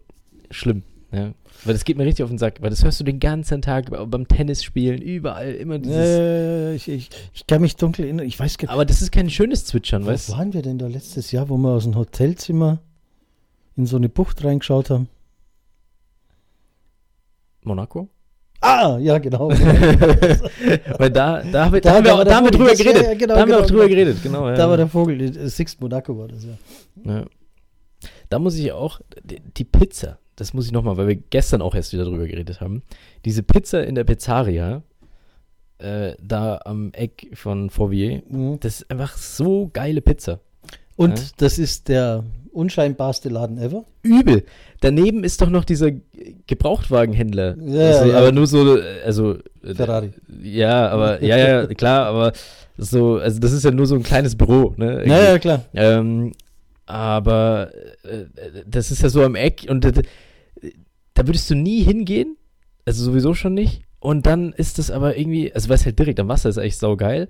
schlimm, 0.49 0.83
ja. 1.11 1.31
Weil 1.65 1.73
das 1.73 1.83
geht 1.85 1.97
mir 1.97 2.05
richtig 2.05 2.23
auf 2.23 2.29
den 2.29 2.37
Sack, 2.37 2.61
weil 2.61 2.69
das 2.69 2.83
hörst 2.83 2.99
du 2.99 3.03
den 3.03 3.19
ganzen 3.19 3.61
Tag 3.61 3.91
beim 4.09 4.27
Tennisspielen, 4.27 5.01
überall, 5.01 5.51
immer 5.53 5.77
dieses. 5.77 5.97
Äh, 5.97 6.73
ich, 6.75 6.87
ich, 6.87 7.09
ich 7.33 7.45
kann 7.47 7.61
mich 7.61 7.75
dunkel 7.75 8.05
erinnern. 8.05 8.25
Ich 8.25 8.39
weiß 8.39 8.57
gar 8.57 8.67
nicht. 8.67 8.73
Aber 8.73 8.85
das 8.85 9.01
ist 9.01 9.11
kein 9.11 9.29
schönes 9.29 9.65
Zwitschern, 9.65 10.03
Wo 10.03 10.07
weißt 10.07 10.29
du? 10.29 10.33
waren 10.33 10.53
wir 10.53 10.61
denn 10.61 10.77
da 10.79 10.87
letztes 10.87 11.31
Jahr, 11.31 11.49
wo 11.49 11.57
wir 11.57 11.69
aus 11.69 11.83
dem 11.83 11.95
Hotelzimmer 11.95 12.79
in 13.75 13.85
so 13.85 13.97
eine 13.97 14.09
Bucht 14.09 14.43
reingeschaut 14.43 14.89
haben? 14.89 15.07
Monaco? 17.63 18.09
Ah, 18.61 18.97
ja, 18.99 19.17
genau. 19.17 19.49
Weil 20.97 21.09
da, 21.09 21.41
da, 21.43 21.65
haben 21.65 21.73
wir- 21.73 21.81
da, 21.81 21.89
Da- 21.91 21.95
haben 21.95 22.05
wir, 22.05 22.15
auch- 22.15 22.23
da 22.23 22.35
haben 22.35 22.45
wir 22.45 22.51
drüber 22.51 22.73
ja, 22.73 22.83
geredet. 22.83 23.03
ja, 23.03 23.13
genau, 23.15 23.33
da 23.35 23.41
haben 23.41 23.49
wir 23.49 23.55
genau, 23.55 23.65
auch 23.65 23.69
drüber 23.69 23.87
genau. 23.87 23.95
geredet, 23.95 24.23
genau. 24.23 24.49
Ja. 24.49 24.55
Da 24.55 24.69
war 24.69 24.77
der 24.77 24.87
Vogel, 24.87 25.19
äh, 25.21 25.49
Sixth 25.49 25.81
Monaco 25.81 26.17
war 26.17 26.27
das, 26.27 26.45
ja. 26.45 26.57
ja. 27.11 27.25
Da 28.29 28.39
muss 28.39 28.55
ich 28.55 28.71
auch, 28.71 29.01
die, 29.23 29.39
die 29.57 29.63
Pizza, 29.63 30.19
das 30.35 30.53
muss 30.53 30.65
ich 30.65 30.71
nochmal, 30.71 30.97
weil 30.97 31.07
wir 31.07 31.15
gestern 31.15 31.61
auch 31.61 31.75
erst 31.75 31.93
wieder 31.93 32.05
drüber 32.05 32.27
geredet 32.27 32.61
haben. 32.61 32.81
Diese 33.25 33.43
Pizza 33.43 33.83
in 33.85 33.95
der 33.95 34.03
Pizzeria, 34.05 34.81
äh, 35.77 36.13
da 36.21 36.59
am 36.65 36.91
Eck 36.93 37.27
von 37.33 37.69
Fourier, 37.69 38.21
Mhm. 38.29 38.59
das 38.59 38.81
ist 38.81 38.91
einfach 38.91 39.17
so 39.17 39.69
geile 39.73 40.01
Pizza. 40.01 40.39
Und 40.95 41.17
Ja. 41.19 41.25
das 41.37 41.57
ist 41.59 41.89
der 41.89 42.23
unscheinbarste 42.53 43.29
Laden 43.29 43.57
ever. 43.57 43.85
Übel. 44.03 44.43
Daneben 44.81 45.23
ist 45.23 45.41
doch 45.41 45.49
noch 45.49 45.63
dieser 45.63 45.91
Gebrauchtwagenhändler. 46.47 47.55
Ja, 47.65 47.87
also, 47.99 48.11
ja. 48.11 48.17
Aber 48.17 48.31
nur 48.31 48.47
so, 48.47 48.77
äh, 48.77 49.01
also. 49.05 49.35
äh, 49.63 49.73
Ferrari. 49.73 50.11
Ja, 50.43 50.89
aber, 50.89 51.23
ja, 51.23 51.37
ja, 51.37 51.65
klar, 51.67 52.05
aber 52.07 52.33
so, 52.77 53.17
also 53.17 53.39
das 53.39 53.51
ist 53.53 53.63
ja 53.63 53.71
nur 53.71 53.85
so 53.85 53.95
ein 53.95 54.03
kleines 54.03 54.35
Büro, 54.35 54.73
ne? 54.77 54.91
irgendwie. 54.91 55.09
Naja, 55.09 55.39
klar. 55.39 55.65
Ähm, 55.73 56.31
aber 56.85 57.71
äh, 58.03 58.25
das 58.67 58.91
ist 58.91 59.01
ja 59.01 59.09
so 59.09 59.23
am 59.23 59.35
Eck 59.35 59.65
und 59.69 59.85
äh, 59.85 59.91
da 61.13 61.27
würdest 61.27 61.49
du 61.49 61.55
nie 61.55 61.83
hingehen, 61.83 62.37
also 62.85 63.03
sowieso 63.03 63.33
schon 63.33 63.53
nicht. 63.53 63.83
Und 63.99 64.25
dann 64.25 64.51
ist 64.53 64.79
das 64.79 64.89
aber 64.89 65.17
irgendwie, 65.17 65.53
also 65.53 65.69
weil 65.69 65.75
es 65.75 65.85
halt 65.85 65.99
direkt 65.99 66.19
am 66.19 66.27
Wasser 66.27 66.49
ist, 66.49 66.57
eigentlich 66.57 66.77
saugeil. 66.77 67.27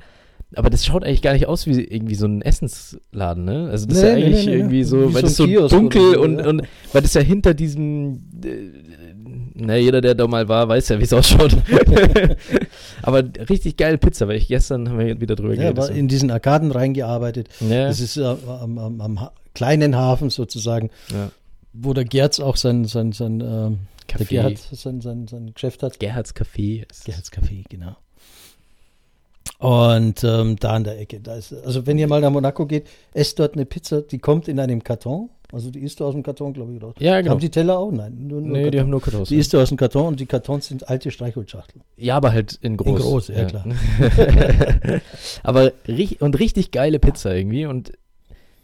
Aber 0.56 0.70
das 0.70 0.86
schaut 0.86 1.04
eigentlich 1.04 1.22
gar 1.22 1.34
nicht 1.34 1.48
aus 1.48 1.66
wie 1.66 1.82
irgendwie 1.82 2.16
so 2.16 2.26
ein 2.26 2.42
Essensladen, 2.42 3.46
ne? 3.46 3.70
Also 3.72 3.86
das 3.88 3.98
ist 3.98 4.04
Nee, 4.04 4.10
ja 4.10 4.16
nee, 4.16 4.24
eigentlich 4.26 4.46
nee, 4.46 4.54
irgendwie 4.56 4.84
so, 4.84 5.14
weil 5.14 5.22
so 5.22 5.22
das 5.22 5.32
ein 5.32 5.36
so 5.36 5.46
Kiosk 5.46 5.76
dunkel 5.76 6.14
so, 6.14 6.22
und, 6.22 6.40
ja. 6.40 6.48
und 6.48 6.62
weil 6.92 7.02
das 7.02 7.14
ja 7.14 7.22
hinter 7.22 7.54
diesem, 7.54 8.24
äh, 8.44 8.56
na, 9.56 9.76
jeder, 9.78 10.02
der 10.02 10.16
da 10.16 10.28
mal 10.28 10.48
war, 10.50 10.68
weiß 10.68 10.90
ja, 10.90 11.00
wie 11.00 11.04
es 11.04 11.14
ausschaut. 11.14 11.56
aber 13.02 13.24
richtig 13.50 13.78
geile 13.78 13.98
Pizza, 13.98 14.28
weil 14.28 14.38
ich 14.38 14.48
gestern 14.48 14.90
haben 14.90 15.00
wir 15.00 15.22
wieder 15.22 15.36
drüber 15.36 15.54
Ja, 15.56 15.72
geredet. 15.72 15.84
so. 15.86 15.94
in 15.94 16.08
diesen 16.08 16.32
Arkaden 16.32 16.72
reingearbeitet. 16.72 17.50
ja, 17.62 17.88
Das 17.88 18.00
ist 18.00 18.18
äh, 18.18 18.24
am, 18.24 18.78
am, 18.78 19.02
am 19.02 19.30
kleinen 19.54 19.96
Hafen 19.96 20.30
sozusagen, 20.30 20.90
ja. 21.12 21.32
wo 21.74 21.94
der 21.94 22.06
Gerz 22.06 22.40
auch 22.40 22.56
sein, 22.56 22.86
sein, 22.86 23.12
sein, 23.12 23.42
ähm, 23.42 23.80
Café. 24.08 24.30
Gerhard 24.30 24.58
sein, 24.58 25.02
sein, 25.02 25.28
sein 25.28 25.54
Geschäft 25.54 25.84
hat. 25.84 26.00
Gerhards 26.00 26.36
Café. 26.36 26.86
Gerhards 27.06 27.32
Café, 27.32 27.64
genau. 27.70 27.96
Und 29.60 30.24
ähm, 30.24 30.56
da 30.60 30.74
an 30.74 30.84
der 30.84 31.00
Ecke, 31.00 31.20
da 31.20 31.36
ist, 31.36 31.54
also 31.54 31.86
wenn 31.86 32.00
ihr 32.00 32.08
mal 32.08 32.20
nach 32.20 32.32
Monaco 32.32 32.66
geht, 32.66 32.88
esst 33.14 33.38
dort 33.38 33.54
eine 33.54 33.66
Pizza, 33.66 34.02
die 34.02 34.18
kommt 34.18 34.48
in 34.48 34.60
einem 34.60 34.84
Karton. 34.84 35.30
Also 35.52 35.70
die 35.70 35.82
isst 35.82 36.00
du 36.00 36.06
aus 36.06 36.14
dem 36.14 36.24
Karton, 36.24 36.54
glaube 36.54 36.74
ich, 36.74 36.82
raus. 36.82 36.96
Ja, 36.98 37.20
genau. 37.20 37.32
Haben 37.32 37.42
die 37.42 37.50
Teller 37.50 37.78
auch? 37.78 37.92
Nein, 37.92 38.28
nur, 38.28 38.42
nur 38.42 38.58
Nee, 38.58 38.72
die 38.72 38.80
haben 38.80 38.90
nur 38.90 39.02
Kartons. 39.02 39.30
Die 39.30 39.36
isst 39.36 39.54
du 39.54 39.60
aus 39.60 39.68
dem 39.68 39.78
Karton 39.78 40.08
und 40.08 40.20
die 40.20 40.26
Kartons 40.26 40.68
sind 40.68 40.88
alte 40.90 41.12
Streichholzschachteln. 41.12 41.84
ja, 41.98 42.16
aber 42.16 42.32
halt 42.32 42.58
in 42.62 42.78
groß. 42.78 42.88
In 42.88 43.06
groß, 43.06 43.28
ja, 43.28 43.46
klar. 43.46 43.66
aber 45.44 45.74
richtig, 45.88 46.22
und 46.22 46.40
richtig 46.40 46.72
geile 46.72 47.00
Pizza 47.00 47.36
irgendwie 47.36 47.66
und 47.66 47.92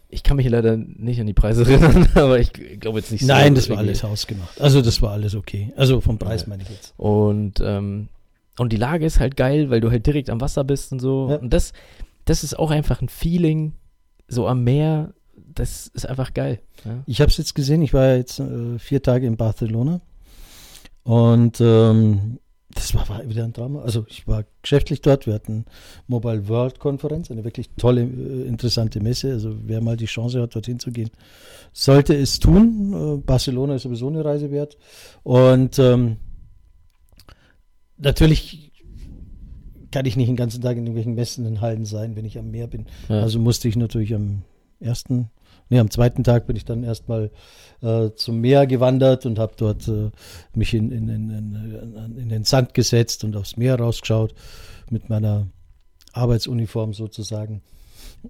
ich 0.10 0.24
kann 0.24 0.38
mich 0.38 0.48
leider 0.48 0.78
nicht 0.78 1.20
an 1.20 1.28
die 1.28 1.34
Preise 1.34 1.64
erinnern, 1.70 2.08
aber 2.16 2.40
ich 2.40 2.54
glaube 2.54 3.00
jetzt 3.00 3.12
nicht 3.12 3.22
so. 3.22 3.28
Nein, 3.28 3.56
das 3.56 3.70
war 3.70 3.76
irgendwie. 3.78 3.90
alles 3.90 4.04
hausgemacht. 4.04 4.62
Also 4.62 4.82
das 4.82 5.02
war 5.02 5.12
alles 5.12 5.36
okay. 5.36 5.74
Also 5.76 6.02
vom 6.02 6.18
Preis 6.18 6.44
Ja. 6.44 6.50
meine 6.50 6.64
ich 6.64 6.70
jetzt. 6.70 6.94
Und, 6.98 7.60
ähm, 7.62 8.08
und 8.58 8.72
die 8.74 8.78
Lage 8.78 9.06
ist 9.06 9.20
halt 9.20 9.36
geil, 9.38 9.70
weil 9.70 9.82
du 9.82 9.92
halt 9.92 10.06
direkt 10.08 10.30
am 10.30 10.40
Wasser 10.42 10.64
bist 10.64 10.92
und 10.92 11.00
so. 11.00 11.28
Ja. 11.30 11.36
Und 11.38 11.52
das, 11.54 11.74
das 12.26 12.44
ist 12.44 12.58
auch 12.58 12.72
einfach 12.72 13.02
ein 13.02 13.10
Feeling, 13.10 13.74
so 14.28 14.48
am 14.48 14.64
Meer, 14.64 15.14
das 15.54 15.88
ist 15.88 16.08
einfach 16.08 16.34
geil. 16.34 16.60
Ja. 16.86 17.04
Ich 17.06 17.22
habe 17.22 17.30
es 17.30 17.38
jetzt 17.38 17.54
gesehen, 17.56 17.82
ich 17.82 17.94
war 17.94 18.16
jetzt 18.16 18.40
äh, 18.40 18.80
vier 18.80 19.02
Tage 19.04 19.28
in 19.28 19.38
Barcelona 19.38 20.02
und 21.04 21.60
ähm, 21.62 22.40
das 22.78 22.94
war, 22.94 23.10
war 23.10 23.28
wieder 23.28 23.44
ein 23.44 23.54
Drama. 23.54 23.82
Also 23.82 24.06
ich 24.08 24.28
war 24.28 24.46
geschäftlich 24.62 25.02
dort, 25.02 25.26
wir 25.26 25.34
hatten 25.34 25.66
Mobile 26.08 26.48
World 26.48 26.80
Konferenz, 26.80 27.32
eine 27.32 27.44
wirklich 27.44 27.70
tolle, 27.78 28.02
äh, 28.02 28.48
interessante 28.48 29.00
Messe. 29.00 29.32
Also 29.32 29.56
wer 29.64 29.82
mal 29.82 29.98
die 29.98 30.06
Chance 30.06 30.42
hat, 30.42 30.56
dorthin 30.56 30.80
zu 30.80 30.92
gehen, 30.92 31.10
sollte 31.74 32.16
es 32.16 32.40
tun. 32.40 32.94
Äh, 32.94 33.18
Barcelona 33.18 33.76
ist 33.76 33.84
sowieso 33.84 34.08
eine 34.08 34.24
Reise 34.24 34.52
wert. 34.52 34.78
Und 35.24 35.80
ähm, 35.80 36.18
natürlich 37.98 38.72
kann 39.92 40.06
ich 40.06 40.16
nicht 40.16 40.30
den 40.30 40.36
ganzen 40.36 40.62
Tag 40.62 40.74
in 40.74 40.84
irgendwelchen 40.84 41.16
Messen 41.16 41.46
und 41.46 41.62
Hallen 41.62 41.86
sein, 41.86 42.16
wenn 42.16 42.26
ich 42.26 42.38
am 42.38 42.52
Meer 42.52 42.68
bin. 42.68 42.86
Ja. 43.10 43.22
Also 43.22 43.40
musste 43.40 43.68
ich 43.68 43.76
natürlich 43.76 44.14
am 44.14 44.44
ersten, 44.80 45.30
nee, 45.70 45.80
am 45.80 45.90
zweiten 45.90 46.24
Tag 46.24 46.48
bin 46.48 46.56
ich 46.56 46.66
dann 46.66 46.84
erstmal 46.84 47.32
äh, 47.82 48.12
zum 48.16 48.42
Meer 48.42 48.68
gewandert 48.68 49.26
und 49.26 49.40
habe 49.40 49.54
dort 49.58 49.88
äh, 49.88 50.12
mich 50.54 50.74
in, 50.74 50.92
in, 50.92 51.10
in, 51.10 51.30
in, 51.30 52.18
in 52.18 52.30
den 52.30 52.44
Sand 52.44 52.74
gesetzt 52.74 53.24
und 53.24 53.36
aufs 53.36 53.58
Meer 53.58 53.80
rausgeschaut 53.80 54.34
mit 54.90 55.10
meiner 55.10 55.48
Arbeitsuniform 56.14 56.94
sozusagen. 56.94 57.62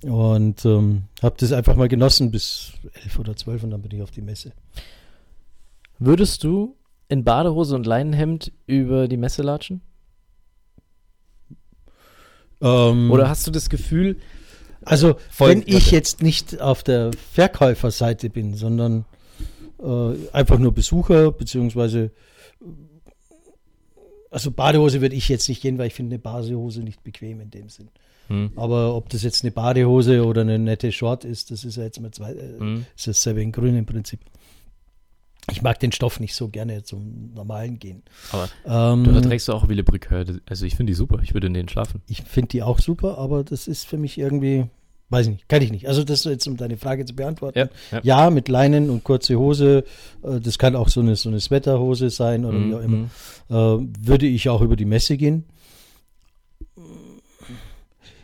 Und 0.03 0.65
ähm, 0.65 1.03
habe 1.23 1.35
das 1.39 1.51
einfach 1.53 1.75
mal 1.75 1.87
genossen 1.87 2.31
bis 2.31 2.73
elf 3.03 3.19
oder 3.19 3.35
zwölf 3.35 3.63
und 3.63 3.71
dann 3.71 3.81
bin 3.81 3.91
ich 3.91 4.01
auf 4.01 4.11
die 4.11 4.21
Messe. 4.21 4.51
Würdest 5.99 6.43
du 6.43 6.75
in 7.09 7.23
Badehose 7.23 7.75
und 7.75 7.85
Leinenhemd 7.85 8.51
über 8.65 9.07
die 9.07 9.17
Messe 9.17 9.41
latschen? 9.41 9.81
Ähm, 12.61 13.11
Oder 13.11 13.29
hast 13.29 13.47
du 13.47 13.51
das 13.51 13.69
Gefühl, 13.69 14.17
Also, 14.89 15.15
wenn 15.37 15.63
ich 15.65 15.91
jetzt 15.91 16.21
nicht 16.21 16.61
auf 16.61 16.81
der 16.83 17.11
Verkäuferseite 17.33 18.29
bin, 18.29 18.55
sondern 18.55 19.05
äh, 19.83 20.13
einfach 20.31 20.57
nur 20.59 20.73
Besucher, 20.73 21.31
beziehungsweise, 21.31 22.11
also 24.31 24.51
Badehose 24.51 25.01
würde 25.01 25.15
ich 25.15 25.29
jetzt 25.29 25.49
nicht 25.49 25.61
gehen, 25.61 25.77
weil 25.77 25.87
ich 25.87 25.93
finde 25.93 26.15
eine 26.15 26.19
Badehose 26.19 26.81
nicht 26.81 27.03
bequem 27.03 27.41
in 27.41 27.51
dem 27.51 27.69
Sinn. 27.69 27.89
hm, 28.27 28.51
Aber 28.55 28.95
ob 28.95 29.09
das 29.09 29.23
jetzt 29.23 29.43
eine 29.43 29.51
Badehose 29.51 30.25
oder 30.25 30.41
eine 30.41 30.57
nette 30.57 30.91
Short 30.91 31.25
ist, 31.25 31.51
das 31.51 31.63
ist 31.63 31.77
ja 31.77 31.83
jetzt 31.83 31.99
mal 31.99 32.11
zwei, 32.11 32.31
äh, 32.31 32.59
hm, 32.59 32.85
ist 32.95 33.07
dasselbe 33.07 33.41
in 33.41 33.51
grün 33.51 33.75
im 33.75 33.85
Prinzip. 33.85 34.19
Ich 35.51 35.61
mag 35.61 35.79
den 35.79 35.91
Stoff 35.93 36.19
nicht 36.19 36.35
so 36.35 36.49
gerne 36.49 36.83
zum 36.83 37.33
normalen 37.33 37.79
gehen. 37.79 38.03
aber 38.31 38.49
Ähm, 38.65 39.03
du 39.05 39.21
trägst 39.21 39.47
du 39.47 39.53
auch 39.53 39.67
Wille 39.69 39.83
Brücke. 39.83 40.39
Also 40.45 40.65
ich 40.65 40.75
finde 40.75 40.91
die 40.91 40.95
super, 40.95 41.19
ich 41.23 41.33
würde 41.33 41.47
in 41.47 41.53
denen 41.53 41.69
schlafen. 41.69 42.01
Ich 42.07 42.21
finde 42.23 42.49
die 42.49 42.63
auch 42.63 42.79
super, 42.79 43.17
aber 43.17 43.43
das 43.45 43.67
ist 43.67 43.85
für 43.87 43.97
mich 43.97 44.17
irgendwie, 44.17 44.65
weiß 45.09 45.27
ich 45.27 45.31
nicht, 45.33 45.47
kann 45.49 45.61
ich 45.61 45.71
nicht. 45.71 45.87
Also 45.87 46.03
das 46.03 46.25
jetzt, 46.25 46.47
um 46.47 46.57
deine 46.57 46.75
Frage 46.75 47.05
zu 47.05 47.15
beantworten. 47.15 47.59
Ja, 47.59 47.69
ja. 47.91 47.99
Ja, 48.03 48.29
mit 48.29 48.49
Leinen 48.49 48.89
und 48.89 49.05
kurze 49.05 49.37
Hose, 49.37 49.85
äh, 50.21 50.39
das 50.41 50.57
kann 50.59 50.75
auch 50.75 50.89
so 50.89 50.99
eine, 50.99 51.15
so 51.15 51.29
eine 51.29 51.39
Sweaterhose 51.39 52.09
sein 52.09 52.43
oder 52.43 52.59
wie 52.59 52.75
auch 52.75 52.81
immer, 52.81 52.97
Mhm. 52.97 53.09
äh, 53.49 54.05
würde 54.07 54.25
ich 54.27 54.49
auch 54.49 54.61
über 54.61 54.75
die 54.75 54.85
Messe 54.85 55.15
gehen. 55.15 55.45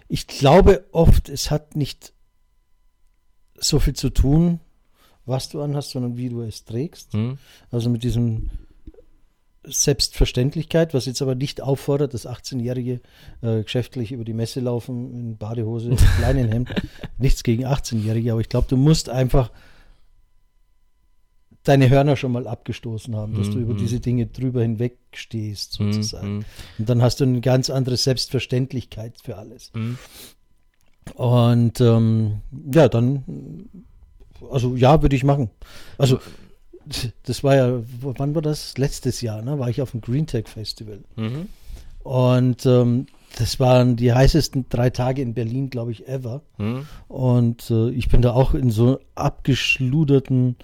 Ich 0.09 0.27
glaube 0.27 0.83
oft, 0.91 1.29
es 1.29 1.49
hat 1.49 1.75
nicht 1.75 2.13
so 3.57 3.79
viel 3.79 3.93
zu 3.93 4.09
tun, 4.09 4.59
was 5.25 5.49
du 5.49 5.61
anhast, 5.61 5.91
sondern 5.91 6.17
wie 6.17 6.29
du 6.29 6.41
es 6.41 6.65
trägst. 6.65 7.13
Hm, 7.13 7.37
Also 7.71 7.89
mit 7.89 8.03
diesem 8.03 8.49
Selbstverständlichkeit, 9.65 10.93
was 10.93 11.05
jetzt 11.05 11.21
aber 11.21 11.35
nicht 11.35 11.61
auffordert, 11.61 12.13
dass 12.13 12.27
18-Jährige 12.27 12.99
äh, 13.41 13.63
geschäftlich 13.63 14.11
über 14.11 14.25
die 14.25 14.33
Messe 14.33 14.59
laufen 14.59 15.13
in 15.13 15.37
Badehose, 15.37 15.95
kleinen 16.17 16.49
Hemd. 16.49 16.69
Nichts 17.17 17.43
gegen 17.43 17.65
18-Jährige, 17.65 18.33
aber 18.33 18.41
ich 18.41 18.49
glaube, 18.49 18.67
du 18.69 18.75
musst 18.75 19.09
einfach 19.09 19.51
deine 21.63 21.89
Hörner 21.89 22.17
schon 22.17 22.33
mal 22.33 22.45
abgestoßen 22.45 23.15
haben, 23.15 23.35
dass 23.35 23.47
mm, 23.47 23.51
du 23.51 23.59
über 23.59 23.73
mm. 23.73 23.77
diese 23.77 24.01
Dinge 24.01 24.25
drüber 24.25 24.61
hinweg 24.63 24.97
stehst, 25.13 25.79
mhm, 25.79 25.93
sozusagen. 25.93 26.39
Mm, 26.39 26.45
Und 26.79 26.89
dann 26.89 27.01
hast 27.01 27.21
du 27.21 27.23
eine 27.23 27.39
ganz 27.39 27.69
andere 27.69 27.95
Selbstverständlichkeit 27.95 29.15
für 29.23 29.37
alles. 29.37 29.71
Mhm. 29.73 29.97
Und 31.15 31.79
ähm, 31.79 32.41
ja, 32.73 32.89
dann, 32.89 33.69
also 34.51 34.75
ja, 34.75 35.01
würde 35.01 35.15
ich 35.15 35.23
machen. 35.23 35.49
Also 35.97 36.19
das 37.23 37.43
war 37.43 37.55
ja, 37.55 37.79
wann 38.01 38.35
war 38.35 38.41
das? 38.41 38.77
Letztes 38.77 39.21
Jahr, 39.21 39.41
ne? 39.41 39.59
War 39.59 39.69
ich 39.69 39.81
auf 39.81 39.91
dem 39.91 40.01
Green 40.01 40.27
Tech 40.27 40.47
Festival. 40.47 40.99
Mhm. 41.15 41.47
Und 42.03 42.65
ähm, 42.65 43.05
das 43.37 43.59
waren 43.59 43.95
die 43.95 44.13
heißesten 44.13 44.65
drei 44.69 44.89
Tage 44.89 45.21
in 45.21 45.33
Berlin, 45.33 45.69
glaube 45.69 45.91
ich, 45.91 46.07
ever. 46.07 46.41
Mhm. 46.57 46.85
Und 47.07 47.69
äh, 47.71 47.89
ich 47.89 48.09
bin 48.09 48.21
da 48.21 48.33
auch 48.33 48.53
in 48.53 48.69
so 48.69 48.99
abgeschluderten 49.15 50.57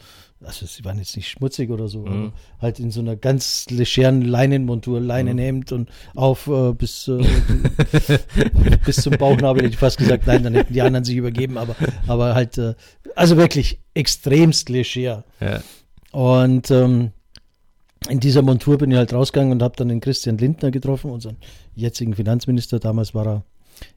also 0.44 0.66
sie 0.66 0.86
waren 0.86 0.98
jetzt 0.98 1.16
nicht 1.18 1.30
schmutzig 1.30 1.70
oder 1.70 1.88
so, 1.88 2.06
mhm. 2.06 2.32
halt 2.62 2.80
in 2.80 2.92
so 2.92 3.02
einer 3.02 3.16
ganz 3.16 3.66
legeren 3.70 4.22
Leinenmontur, 4.22 5.02
Leinenhemd 5.02 5.72
mhm. 5.72 5.78
und 5.78 5.90
auf 6.16 6.48
äh, 6.48 6.74
bis, 6.74 7.08
äh, 7.08 7.22
bis 8.86 8.98
zum 8.98 9.18
Bauchnabel 9.18 9.64
hätte 9.64 9.74
ich 9.74 9.80
fast 9.80 9.98
gesagt, 9.98 10.28
nein, 10.28 10.44
dann 10.44 10.54
hätten 10.54 10.74
die 10.74 10.82
anderen 10.82 11.04
sich 11.04 11.18
übergeben, 11.18 11.58
aber, 11.58 11.76
aber 12.08 12.36
halt, 12.36 12.58
äh, 12.58 12.76
also 13.16 13.36
wirklich 13.38 13.80
extremst 13.94 14.70
leger. 14.70 15.26
Ja. 15.42 15.62
Und 16.12 16.72
ähm, 16.72 17.12
in 18.08 18.20
dieser 18.22 18.42
Montur 18.42 18.78
bin 18.78 18.92
ich 18.92 18.98
halt 18.98 19.14
rausgegangen 19.14 19.52
und 19.52 19.62
habe 19.62 19.76
dann 19.76 19.90
den 19.90 20.00
Christian 20.00 20.38
Lindner 20.38 20.72
getroffen, 20.72 21.12
unseren 21.12 21.36
jetzigen 21.76 22.16
Finanzminister. 22.16 22.80
Damals 22.80 23.14
war 23.14 23.28
er 23.28 23.44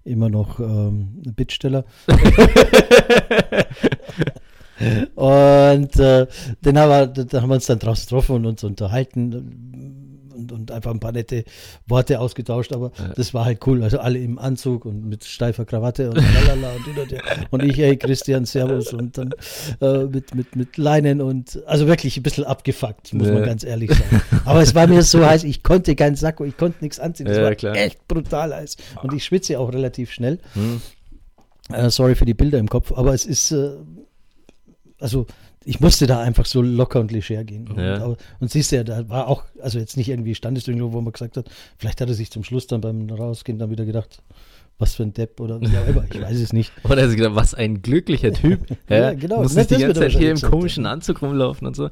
immer 0.04 0.28
noch 0.28 0.58
ähm, 0.58 1.22
Bittsteller. 1.36 1.84
und 5.14 5.96
äh, 5.98 6.26
den 6.64 6.78
haben 6.78 6.90
wir, 6.90 7.24
da 7.24 7.42
haben 7.42 7.48
wir 7.48 7.54
uns 7.54 7.66
dann 7.66 7.78
draußen 7.78 8.04
getroffen 8.04 8.36
und 8.36 8.46
uns 8.46 8.64
unterhalten 8.64 10.12
und, 10.42 10.52
und 10.52 10.70
einfach 10.70 10.90
ein 10.90 11.00
paar 11.00 11.12
nette 11.12 11.44
Worte 11.86 12.20
ausgetauscht, 12.20 12.72
aber 12.72 12.92
ja. 12.98 13.12
das 13.14 13.34
war 13.34 13.44
halt 13.44 13.66
cool. 13.66 13.82
Also 13.82 13.98
alle 13.98 14.18
im 14.18 14.38
Anzug 14.38 14.84
und 14.84 15.06
mit 15.06 15.24
steifer 15.24 15.64
Krawatte 15.64 16.10
und 16.10 16.16
lalala 16.16 16.72
und, 16.72 16.98
und, 16.98 17.22
und 17.50 17.62
ich, 17.62 17.76
hey 17.78 17.96
Christian, 17.96 18.44
Servus 18.44 18.92
und 18.92 19.18
dann 19.18 19.34
äh, 19.80 20.04
mit, 20.04 20.34
mit, 20.34 20.56
mit 20.56 20.76
Leinen 20.76 21.20
und 21.20 21.62
also 21.66 21.86
wirklich 21.86 22.16
ein 22.16 22.22
bisschen 22.22 22.44
abgefuckt, 22.44 23.12
muss 23.14 23.28
ja. 23.28 23.34
man 23.34 23.44
ganz 23.44 23.64
ehrlich 23.64 23.90
sagen. 23.90 24.22
Aber 24.44 24.62
es 24.62 24.74
war 24.74 24.86
mir 24.86 25.02
so 25.02 25.24
heiß, 25.24 25.44
ich 25.44 25.62
konnte 25.62 25.94
keinen 25.94 26.16
Sakko, 26.16 26.44
ich 26.44 26.56
konnte 26.56 26.78
nichts 26.80 26.98
anziehen. 26.98 27.26
Es 27.26 27.36
ja, 27.36 27.44
war 27.44 27.54
klar. 27.54 27.76
echt 27.76 28.06
brutal 28.08 28.54
heiß. 28.54 28.76
Und 29.02 29.12
ich 29.14 29.24
schwitze 29.24 29.58
auch 29.58 29.72
relativ 29.72 30.10
schnell. 30.10 30.38
Hm. 30.54 30.80
Uh, 31.70 31.88
sorry 31.88 32.16
für 32.16 32.24
die 32.24 32.34
Bilder 32.34 32.58
im 32.58 32.68
Kopf, 32.68 32.92
aber 32.92 33.14
es 33.14 33.24
ist, 33.24 33.52
uh, 33.52 33.78
also 35.02 35.26
ich 35.64 35.80
musste 35.80 36.06
da 36.06 36.20
einfach 36.20 36.46
so 36.46 36.62
locker 36.62 37.00
und 37.00 37.12
leger 37.12 37.44
gehen. 37.44 37.68
Ja. 37.76 38.04
Und, 38.04 38.18
und, 38.40 38.50
siehst 38.50 38.72
du 38.72 38.76
ja, 38.76 38.84
da 38.84 39.08
war 39.08 39.28
auch, 39.28 39.44
also 39.60 39.78
jetzt 39.78 39.96
nicht 39.96 40.08
irgendwie 40.08 40.34
Standesdüngung, 40.34 40.92
wo 40.92 41.00
man 41.00 41.12
gesagt 41.12 41.36
hat, 41.36 41.50
vielleicht 41.78 42.00
hat 42.00 42.08
er 42.08 42.14
sich 42.14 42.30
zum 42.30 42.44
Schluss 42.44 42.66
dann 42.66 42.80
beim 42.80 43.08
Rausgehen 43.08 43.58
dann 43.58 43.70
wieder 43.70 43.84
gedacht, 43.84 44.22
was 44.78 44.94
für 44.94 45.04
ein 45.04 45.12
Depp 45.12 45.38
oder 45.38 45.60
wie 45.60 45.76
auch 45.76 45.86
immer, 45.86 46.04
ich 46.10 46.20
weiß 46.20 46.40
es 46.40 46.52
nicht. 46.52 46.72
Oder 46.84 46.96
er 46.96 47.02
hat 47.02 47.10
sich 47.10 47.18
gedacht, 47.18 47.36
was 47.36 47.54
ein 47.54 47.82
glücklicher 47.82 48.32
Typ. 48.32 48.66
ja, 48.88 48.96
ja, 48.96 49.14
genau. 49.14 49.42
Muss 49.42 49.54
nicht 49.54 49.70
die 49.70 49.76
ganze 49.76 50.00
Zeit 50.00 50.12
hier 50.12 50.32
im 50.32 50.40
komischen 50.40 50.86
Anzug 50.86 51.22
rumlaufen 51.22 51.68
und 51.68 51.76
so. 51.76 51.88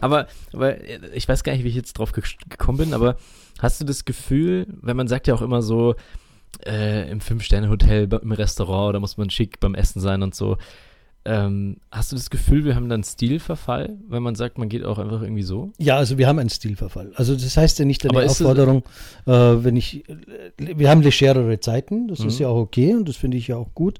Aber, 0.00 0.26
aber 0.52 0.76
ich 1.14 1.28
weiß 1.28 1.44
gar 1.44 1.52
nicht, 1.52 1.62
wie 1.62 1.68
ich 1.68 1.76
jetzt 1.76 1.92
drauf 1.92 2.10
gekommen 2.10 2.78
bin, 2.78 2.94
aber 2.94 3.16
hast 3.60 3.80
du 3.80 3.84
das 3.84 4.04
Gefühl, 4.04 4.66
wenn 4.80 4.96
man 4.96 5.06
sagt 5.06 5.28
ja 5.28 5.34
auch 5.34 5.42
immer 5.42 5.62
so, 5.62 5.94
äh, 6.66 7.08
im 7.10 7.20
Fünf-Sterne-Hotel, 7.20 8.08
im 8.20 8.32
Restaurant, 8.32 8.94
da 8.94 9.00
muss 9.00 9.16
man 9.16 9.30
schick 9.30 9.60
beim 9.60 9.74
Essen 9.74 10.00
sein 10.00 10.22
und 10.22 10.34
so, 10.34 10.56
ähm, 11.24 11.76
hast 11.90 12.10
du 12.10 12.16
das 12.16 12.30
Gefühl, 12.30 12.64
wir 12.64 12.74
haben 12.74 12.88
dann 12.88 13.04
Stilverfall, 13.04 13.96
wenn 14.08 14.22
man 14.22 14.34
sagt, 14.34 14.58
man 14.58 14.68
geht 14.68 14.84
auch 14.84 14.98
einfach 14.98 15.22
irgendwie 15.22 15.44
so? 15.44 15.72
Ja, 15.78 15.96
also 15.96 16.18
wir 16.18 16.26
haben 16.26 16.38
einen 16.38 16.50
Stilverfall. 16.50 17.12
Also 17.14 17.34
das 17.34 17.56
heißt 17.56 17.78
ja 17.78 17.84
nicht 17.84 18.04
eine 18.04 18.26
Aufforderung, 18.26 18.82
äh, 19.26 19.30
wenn 19.30 19.76
ich, 19.76 20.08
äh, 20.08 20.16
wir 20.58 20.90
haben 20.90 21.02
legerere 21.02 21.60
Zeiten, 21.60 22.08
das 22.08 22.20
mhm. 22.20 22.28
ist 22.28 22.38
ja 22.40 22.48
auch 22.48 22.56
okay 22.56 22.94
und 22.94 23.08
das 23.08 23.16
finde 23.16 23.36
ich 23.36 23.48
ja 23.48 23.56
auch 23.56 23.72
gut. 23.74 23.98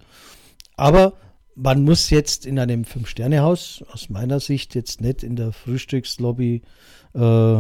Aber 0.77 1.13
man 1.55 1.83
muss 1.83 2.11
jetzt 2.11 2.45
in 2.45 2.59
einem 2.59 2.85
Fünf-Sterne-Haus, 2.85 3.85
aus 3.93 4.09
meiner 4.09 4.41
Sicht, 4.41 4.75
jetzt 4.75 5.01
nicht 5.01 5.23
in 5.23 5.37
der 5.37 5.53
Frühstückslobby 5.53 6.63
äh, 7.15 7.59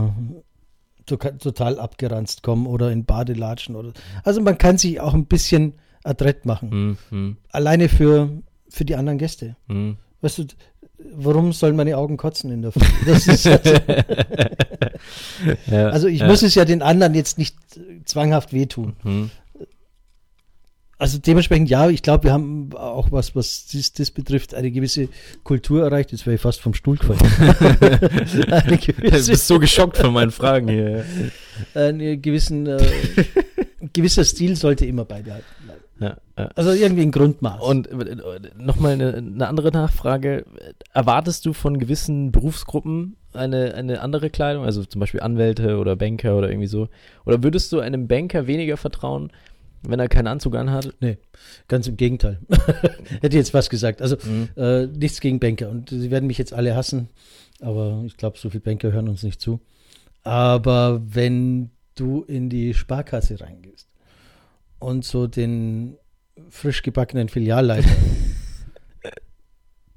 total 1.06 1.78
abgeranzt 1.78 2.42
kommen 2.42 2.66
oder 2.66 2.90
in 2.90 3.04
Badelatschen 3.04 3.76
oder. 3.76 3.92
Also 4.24 4.40
man 4.40 4.58
kann 4.58 4.78
sich 4.78 5.00
auch 5.00 5.14
ein 5.14 5.26
bisschen 5.26 5.74
adrett 6.04 6.46
machen. 6.46 6.98
Mhm. 7.10 7.36
Alleine 7.50 7.88
für 7.88 8.42
für 8.72 8.84
die 8.84 8.96
anderen 8.96 9.18
Gäste. 9.18 9.56
Mhm. 9.68 9.96
Weißt 10.20 10.38
du, 10.38 10.46
warum 11.14 11.52
sollen 11.52 11.76
meine 11.76 11.96
Augen 11.96 12.16
kotzen 12.16 12.50
in 12.50 12.62
der 12.62 12.72
Früh? 12.72 12.84
Also, 13.06 13.50
ja, 15.70 15.88
also 15.88 16.08
ich 16.08 16.20
ja. 16.20 16.26
muss 16.26 16.42
es 16.42 16.54
ja 16.54 16.64
den 16.64 16.82
anderen 16.82 17.14
jetzt 17.14 17.38
nicht 17.38 17.56
zwanghaft 18.04 18.52
wehtun. 18.52 18.94
Mhm. 19.02 19.30
Also 21.02 21.18
dementsprechend 21.18 21.68
ja, 21.68 21.90
ich 21.90 22.02
glaube, 22.02 22.24
wir 22.24 22.32
haben 22.32 22.70
auch 22.74 23.10
was, 23.10 23.34
was 23.34 23.66
das, 23.72 23.92
das, 23.92 24.12
betrifft, 24.12 24.54
eine 24.54 24.70
gewisse 24.70 25.08
Kultur 25.42 25.82
erreicht. 25.82 26.12
Jetzt 26.12 26.26
wäre 26.26 26.36
ich 26.36 26.40
fast 26.40 26.60
vom 26.60 26.74
Stuhl 26.74 26.96
gefallen. 26.96 27.18
du 28.68 29.10
bist 29.10 29.48
so 29.48 29.58
geschockt 29.58 29.96
von 29.96 30.12
meinen 30.12 30.30
Fragen 30.30 30.68
hier. 30.68 31.04
Einen 31.74 32.22
gewissen, 32.22 32.68
äh, 32.68 32.78
gewisser 33.92 34.24
Stil 34.24 34.54
sollte 34.54 34.86
immer 34.86 35.04
beibehalten 35.04 35.44
bleiben. 35.64 35.82
Ja, 36.02 36.16
ja. 36.36 36.50
Also 36.56 36.72
irgendwie 36.72 37.02
ein 37.02 37.12
Grundmaß. 37.12 37.62
Und 37.62 37.86
äh, 37.86 38.16
nochmal 38.58 38.94
eine, 38.94 39.14
eine 39.14 39.46
andere 39.46 39.70
Nachfrage. 39.70 40.44
Erwartest 40.92 41.46
du 41.46 41.52
von 41.52 41.78
gewissen 41.78 42.32
Berufsgruppen 42.32 43.16
eine, 43.32 43.74
eine 43.74 44.00
andere 44.00 44.28
Kleidung? 44.28 44.64
Also 44.64 44.84
zum 44.84 44.98
Beispiel 44.98 45.20
Anwälte 45.20 45.78
oder 45.78 45.94
Banker 45.94 46.36
oder 46.36 46.50
irgendwie 46.50 46.66
so? 46.66 46.88
Oder 47.24 47.44
würdest 47.44 47.70
du 47.72 47.78
einem 47.78 48.08
Banker 48.08 48.48
weniger 48.48 48.76
vertrauen, 48.76 49.30
wenn 49.82 50.00
er 50.00 50.08
keinen 50.08 50.26
Anzug 50.26 50.56
anhat? 50.56 50.92
Nee, 51.00 51.18
ganz 51.68 51.86
im 51.86 51.96
Gegenteil. 51.96 52.40
Hätte 53.20 53.36
jetzt 53.36 53.54
was 53.54 53.70
gesagt. 53.70 54.02
Also 54.02 54.16
mhm. 54.24 54.48
äh, 54.56 54.86
nichts 54.86 55.20
gegen 55.20 55.38
Banker. 55.38 55.70
Und 55.70 55.90
sie 55.90 56.10
werden 56.10 56.26
mich 56.26 56.38
jetzt 56.38 56.52
alle 56.52 56.74
hassen. 56.74 57.10
Aber 57.60 58.02
ich 58.06 58.16
glaube, 58.16 58.38
so 58.38 58.50
viele 58.50 58.62
Banker 58.62 58.90
hören 58.90 59.08
uns 59.08 59.22
nicht 59.22 59.40
zu. 59.40 59.60
Aber 60.24 61.00
wenn 61.04 61.70
du 61.94 62.22
in 62.22 62.48
die 62.48 62.74
Sparkasse 62.74 63.40
reingehst 63.40 63.91
und 64.82 65.04
so 65.04 65.26
den 65.26 65.96
frisch 66.48 66.82
gebackenen 66.82 67.28
Filialleiter 67.28 67.88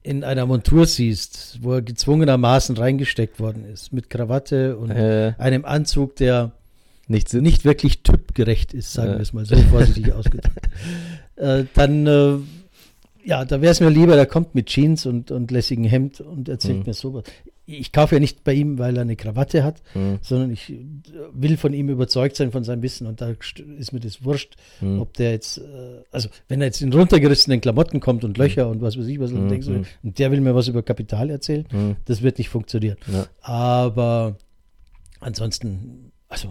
in 0.04 0.24
einer 0.24 0.46
Montur 0.46 0.86
siehst, 0.86 1.60
wo 1.62 1.74
er 1.74 1.82
gezwungenermaßen 1.82 2.78
reingesteckt 2.78 3.40
worden 3.40 3.66
ist, 3.66 3.92
mit 3.92 4.10
Krawatte 4.10 4.78
und 4.78 4.92
äh. 4.92 5.34
einem 5.38 5.66
Anzug, 5.66 6.16
der 6.18 6.52
nicht, 7.08 7.34
nicht 7.34 7.66
wirklich 7.66 8.04
typgerecht 8.04 8.74
ist, 8.74 8.94
sagen 8.94 9.14
äh. 9.14 9.16
wir 9.16 9.22
es 9.22 9.34
mal 9.34 9.46
so 9.46 9.56
vorsichtig 9.56 10.14
ausgedrückt, 10.14 10.70
äh, 11.36 11.66
dann, 11.74 12.08
äh, 12.08 12.38
ja, 13.24 13.46
da 13.46 13.62
wäre 13.62 13.72
es 13.72 13.80
mir 13.80 13.90
lieber, 13.90 14.16
der 14.16 14.28
kommt 14.28 14.54
mit 14.54 14.68
Jeans 14.68 15.06
und, 15.06 15.32
und 15.32 15.50
lässigen 15.50 15.84
Hemd 15.84 16.22
und 16.22 16.50
erzählt 16.50 16.80
mhm. 16.80 16.86
mir 16.86 16.94
sowas 16.94 17.24
ich 17.66 17.92
kaufe 17.92 18.16
ja 18.16 18.20
nicht 18.20 18.44
bei 18.44 18.54
ihm, 18.54 18.78
weil 18.78 18.96
er 18.96 19.02
eine 19.02 19.16
Krawatte 19.16 19.64
hat, 19.64 19.82
mhm. 19.94 20.20
sondern 20.22 20.52
ich 20.52 20.74
will 21.34 21.58
von 21.58 21.74
ihm 21.74 21.90
überzeugt 21.90 22.36
sein 22.36 22.52
von 22.52 22.64
seinem 22.64 22.84
Wissen 22.84 23.08
und 23.08 23.22
da 23.22 23.34
ist 23.78 23.92
mir 23.92 24.00
das 24.00 24.24
wurscht, 24.24 24.56
mhm. 24.82 25.02
ob 25.02 25.14
der 25.14 25.32
jetzt, 25.32 25.58
äh, 25.58 26.04
also 26.12 26.30
wenn 26.48 26.62
er 26.62 26.68
jetzt 26.68 26.82
in 26.82 26.94
runtergerissenen 26.94 27.62
Klamotten 27.62 28.00
kommt 28.00 28.24
und 28.24 28.38
Löcher 28.38 28.66
mhm. 28.66 28.72
und 28.72 28.82
was 28.82 28.98
weiß 28.98 29.08
ich 29.08 29.20
was, 29.20 29.32
dann 29.32 29.46
mhm. 29.46 29.50
denkst 29.50 29.68
du, 29.68 29.74
mhm. 29.74 29.86
und 30.04 30.20
der 30.20 30.32
will 30.32 30.42
mir 30.42 30.54
was 30.54 30.68
über 30.68 30.84
Kapital 30.84 31.30
erzählen, 31.30 31.66
das 32.06 32.22
wird 32.22 32.38
nicht 32.38 32.50
funktionieren. 32.50 32.98
Ja. 33.12 33.28
Aber 33.42 34.38
ansonsten, 35.20 36.12
also 36.28 36.50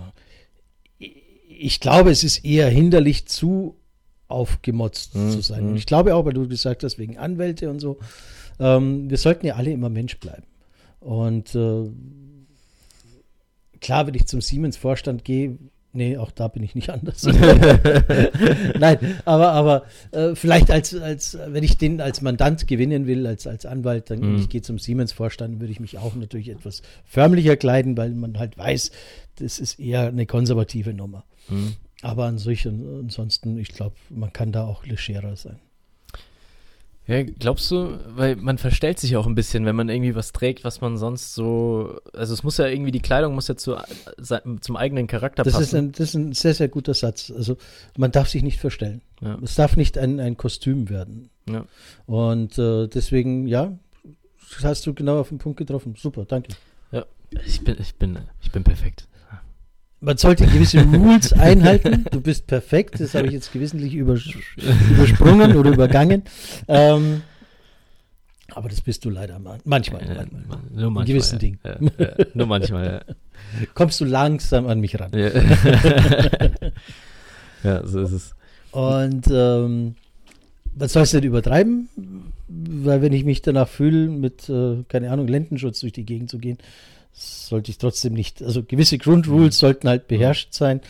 ich 0.99 1.81
glaube, 1.81 2.11
es 2.11 2.25
ist 2.25 2.45
eher 2.45 2.69
hinderlich 2.69 3.27
zu 3.27 3.77
aufgemotzt 4.27 5.13
zu 5.13 5.41
sein. 5.41 5.69
Und 5.69 5.77
ich 5.77 5.87
glaube 5.87 6.15
auch, 6.15 6.25
weil 6.25 6.33
du 6.33 6.49
gesagt 6.49 6.83
hast, 6.83 6.99
wegen 6.99 7.19
Anwälte 7.19 7.71
und 7.71 7.79
so, 7.79 7.99
ähm, 8.59 9.09
wir 9.09 9.19
sollten 9.19 9.47
ja 9.47 9.55
alle 9.55 9.71
immer 9.71 9.89
Mensch 9.89 10.19
bleiben. 10.19 10.45
Und 11.05 11.55
äh, 11.55 11.91
klar, 13.81 14.07
wenn 14.07 14.15
ich 14.15 14.27
zum 14.27 14.41
Siemens-Vorstand 14.41 15.23
gehe, 15.23 15.59
nee, 15.93 16.17
auch 16.17 16.31
da 16.31 16.49
bin 16.49 16.63
ich 16.63 16.75
nicht 16.75 16.89
anders. 16.95 17.25
Nein, 18.79 18.99
aber, 19.27 19.53
aber 19.53 19.85
äh, 20.13 20.35
vielleicht 20.35 20.71
als, 20.71 20.95
als, 20.95 21.39
wenn 21.47 21.63
ich 21.63 21.77
den 21.77 22.01
als 22.01 22.23
Mandant 22.23 22.67
gewinnen 22.67 23.07
will, 23.07 23.27
als, 23.27 23.47
als 23.47 23.67
Anwalt, 23.67 24.11
dann 24.11 24.21
mhm. 24.21 24.37
ich 24.37 24.49
gehe 24.49 24.63
zum 24.63 24.79
Siemens-Vorstand, 24.79 25.61
würde 25.61 25.73
ich 25.73 25.81
mich 25.81 25.99
auch 25.99 26.15
natürlich 26.15 26.49
etwas 26.49 26.81
förmlicher 27.05 27.57
kleiden, 27.57 27.99
weil 27.99 28.11
man 28.11 28.39
halt 28.39 28.57
weiß, 28.57 28.91
das 29.37 29.59
ist 29.59 29.79
eher 29.79 30.09
eine 30.09 30.25
konservative 30.25 30.95
Nummer. 30.95 31.25
Mhm. 31.51 31.75
Aber 32.01 32.25
an 32.25 32.39
sich 32.39 32.67
ansonsten, 32.67 33.59
ich 33.59 33.69
glaube, 33.69 33.97
man 34.09 34.33
kann 34.33 34.53
da 34.53 34.65
auch 34.65 34.87
legerer 34.87 35.37
sein. 35.37 35.59
Ja, 37.07 37.23
glaubst 37.23 37.71
du, 37.71 37.99
weil 38.17 38.37
man 38.37 38.57
verstellt 38.57 38.99
sich 38.99 39.17
auch 39.17 39.27
ein 39.27 39.35
bisschen, 39.35 39.67
wenn 39.67 39.77
man 39.77 39.91
irgendwie 39.91 40.15
was 40.15 40.33
trägt, 40.33 40.65
was 40.65 40.81
man 40.81 40.97
sonst 40.97 41.35
so, 41.35 42.01
also 42.15 42.33
es 42.33 42.43
muss 42.43 42.57
ja 42.57 42.67
irgendwie, 42.67 42.93
die 42.93 43.01
Kleidung 43.01 43.35
muss 43.35 43.49
ja 43.49 43.57
zu, 43.57 43.77
zum 44.61 44.77
eigenen 44.77 45.07
Charakter 45.07 45.43
das 45.43 45.53
passen. 45.53 45.65
Ist 45.65 45.75
ein, 45.75 45.93
das 45.93 46.01
ist 46.01 46.15
ein 46.15 46.33
sehr, 46.33 46.55
sehr 46.55 46.69
guter 46.69 46.95
Satz. 46.95 47.31
Also 47.31 47.59
man 47.99 48.11
darf 48.11 48.31
sich 48.31 48.43
nicht 48.43 48.59
verstellen. 48.59 49.03
Ja. 49.21 49.39
Es 49.43 49.55
darf 49.55 49.77
nicht 49.77 49.99
ein, 49.99 50.19
ein 50.19 50.39
Kostüm 50.39 50.89
werden. 50.89 51.29
Ja. 51.47 51.67
Und 52.07 52.59
äh, 52.59 52.87
deswegen, 52.89 53.47
ja, 53.49 53.79
hast 54.63 54.87
du 54.87 54.95
genau 54.95 55.21
auf 55.21 55.29
den 55.29 55.39
Punkt 55.39 55.59
getroffen. 55.59 55.97
Super, 55.99 56.25
danke. 56.25 56.55
Ja, 56.91 57.05
ich 57.45 57.63
bin, 57.63 57.77
ich 57.79 57.97
bin, 57.97 58.19
ich 58.41 58.51
bin 58.51 58.65
perfekt. 58.65 59.09
Man 60.01 60.17
sollte 60.17 60.47
gewisse 60.47 60.83
Rules 60.83 61.33
einhalten. 61.39 62.05
Du 62.11 62.21
bist 62.21 62.47
perfekt. 62.47 63.01
Das 63.01 63.15
habe 63.15 63.27
ich 63.29 63.33
jetzt 63.33 63.53
gewissentlich 63.53 63.95
übers 63.95 64.23
übersprungen 64.91 65.57
oder 65.57 65.71
übergangen. 65.71 66.25
Ähm, 66.69 67.23
aber 68.55 68.69
das 68.69 68.81
bist 68.81 69.05
du 69.05 69.11
leider 69.11 69.39
man 69.39 69.61
manchmal. 69.65 70.03
Ja, 70.07 70.15
manchmal. 70.15 70.59
nur 70.71 70.91
manchmal. 70.91 71.03
In 71.03 71.07
gewissen 71.07 71.35
ja. 71.35 71.39
Dingen. 71.39 71.59
Ja, 71.65 71.79
ja, 71.99 72.15
nur 72.35 72.47
manchmal, 72.47 72.85
ja. 72.87 73.01
Kommst 73.75 74.01
du 74.01 74.05
langsam 74.05 74.67
an 74.67 74.81
mich 74.81 74.99
ran. 75.01 75.11
Ja, 77.63 77.87
so 77.87 78.01
ist 78.01 78.13
es. 78.13 78.35
Und 78.71 79.27
ähm, 79.31 79.95
man 80.77 80.89
soll 80.89 81.03
es 81.03 81.13
nicht 81.13 81.25
übertreiben, 81.25 81.89
weil 82.49 83.03
wenn 83.03 83.13
ich 83.13 83.25
mich 83.25 83.43
danach 83.43 83.69
fühle, 83.69 84.09
mit, 84.09 84.49
äh, 84.49 84.85
keine 84.89 85.11
Ahnung, 85.11 85.29
Lendenschutz 85.29 85.81
durch 85.81 85.93
die 85.93 86.05
Gegend 86.05 86.31
zu 86.31 86.39
gehen, 86.39 86.59
sollte 87.15 87.71
ich 87.71 87.79
trotzdem 87.79 88.13
nicht, 88.13 88.43
also 88.43 88.63
gewisse 88.63 88.99
Grundrules 88.99 89.59
sollten 89.59 89.89
halt 89.89 90.09
beherrscht 90.09 90.53
sein, 90.53 90.81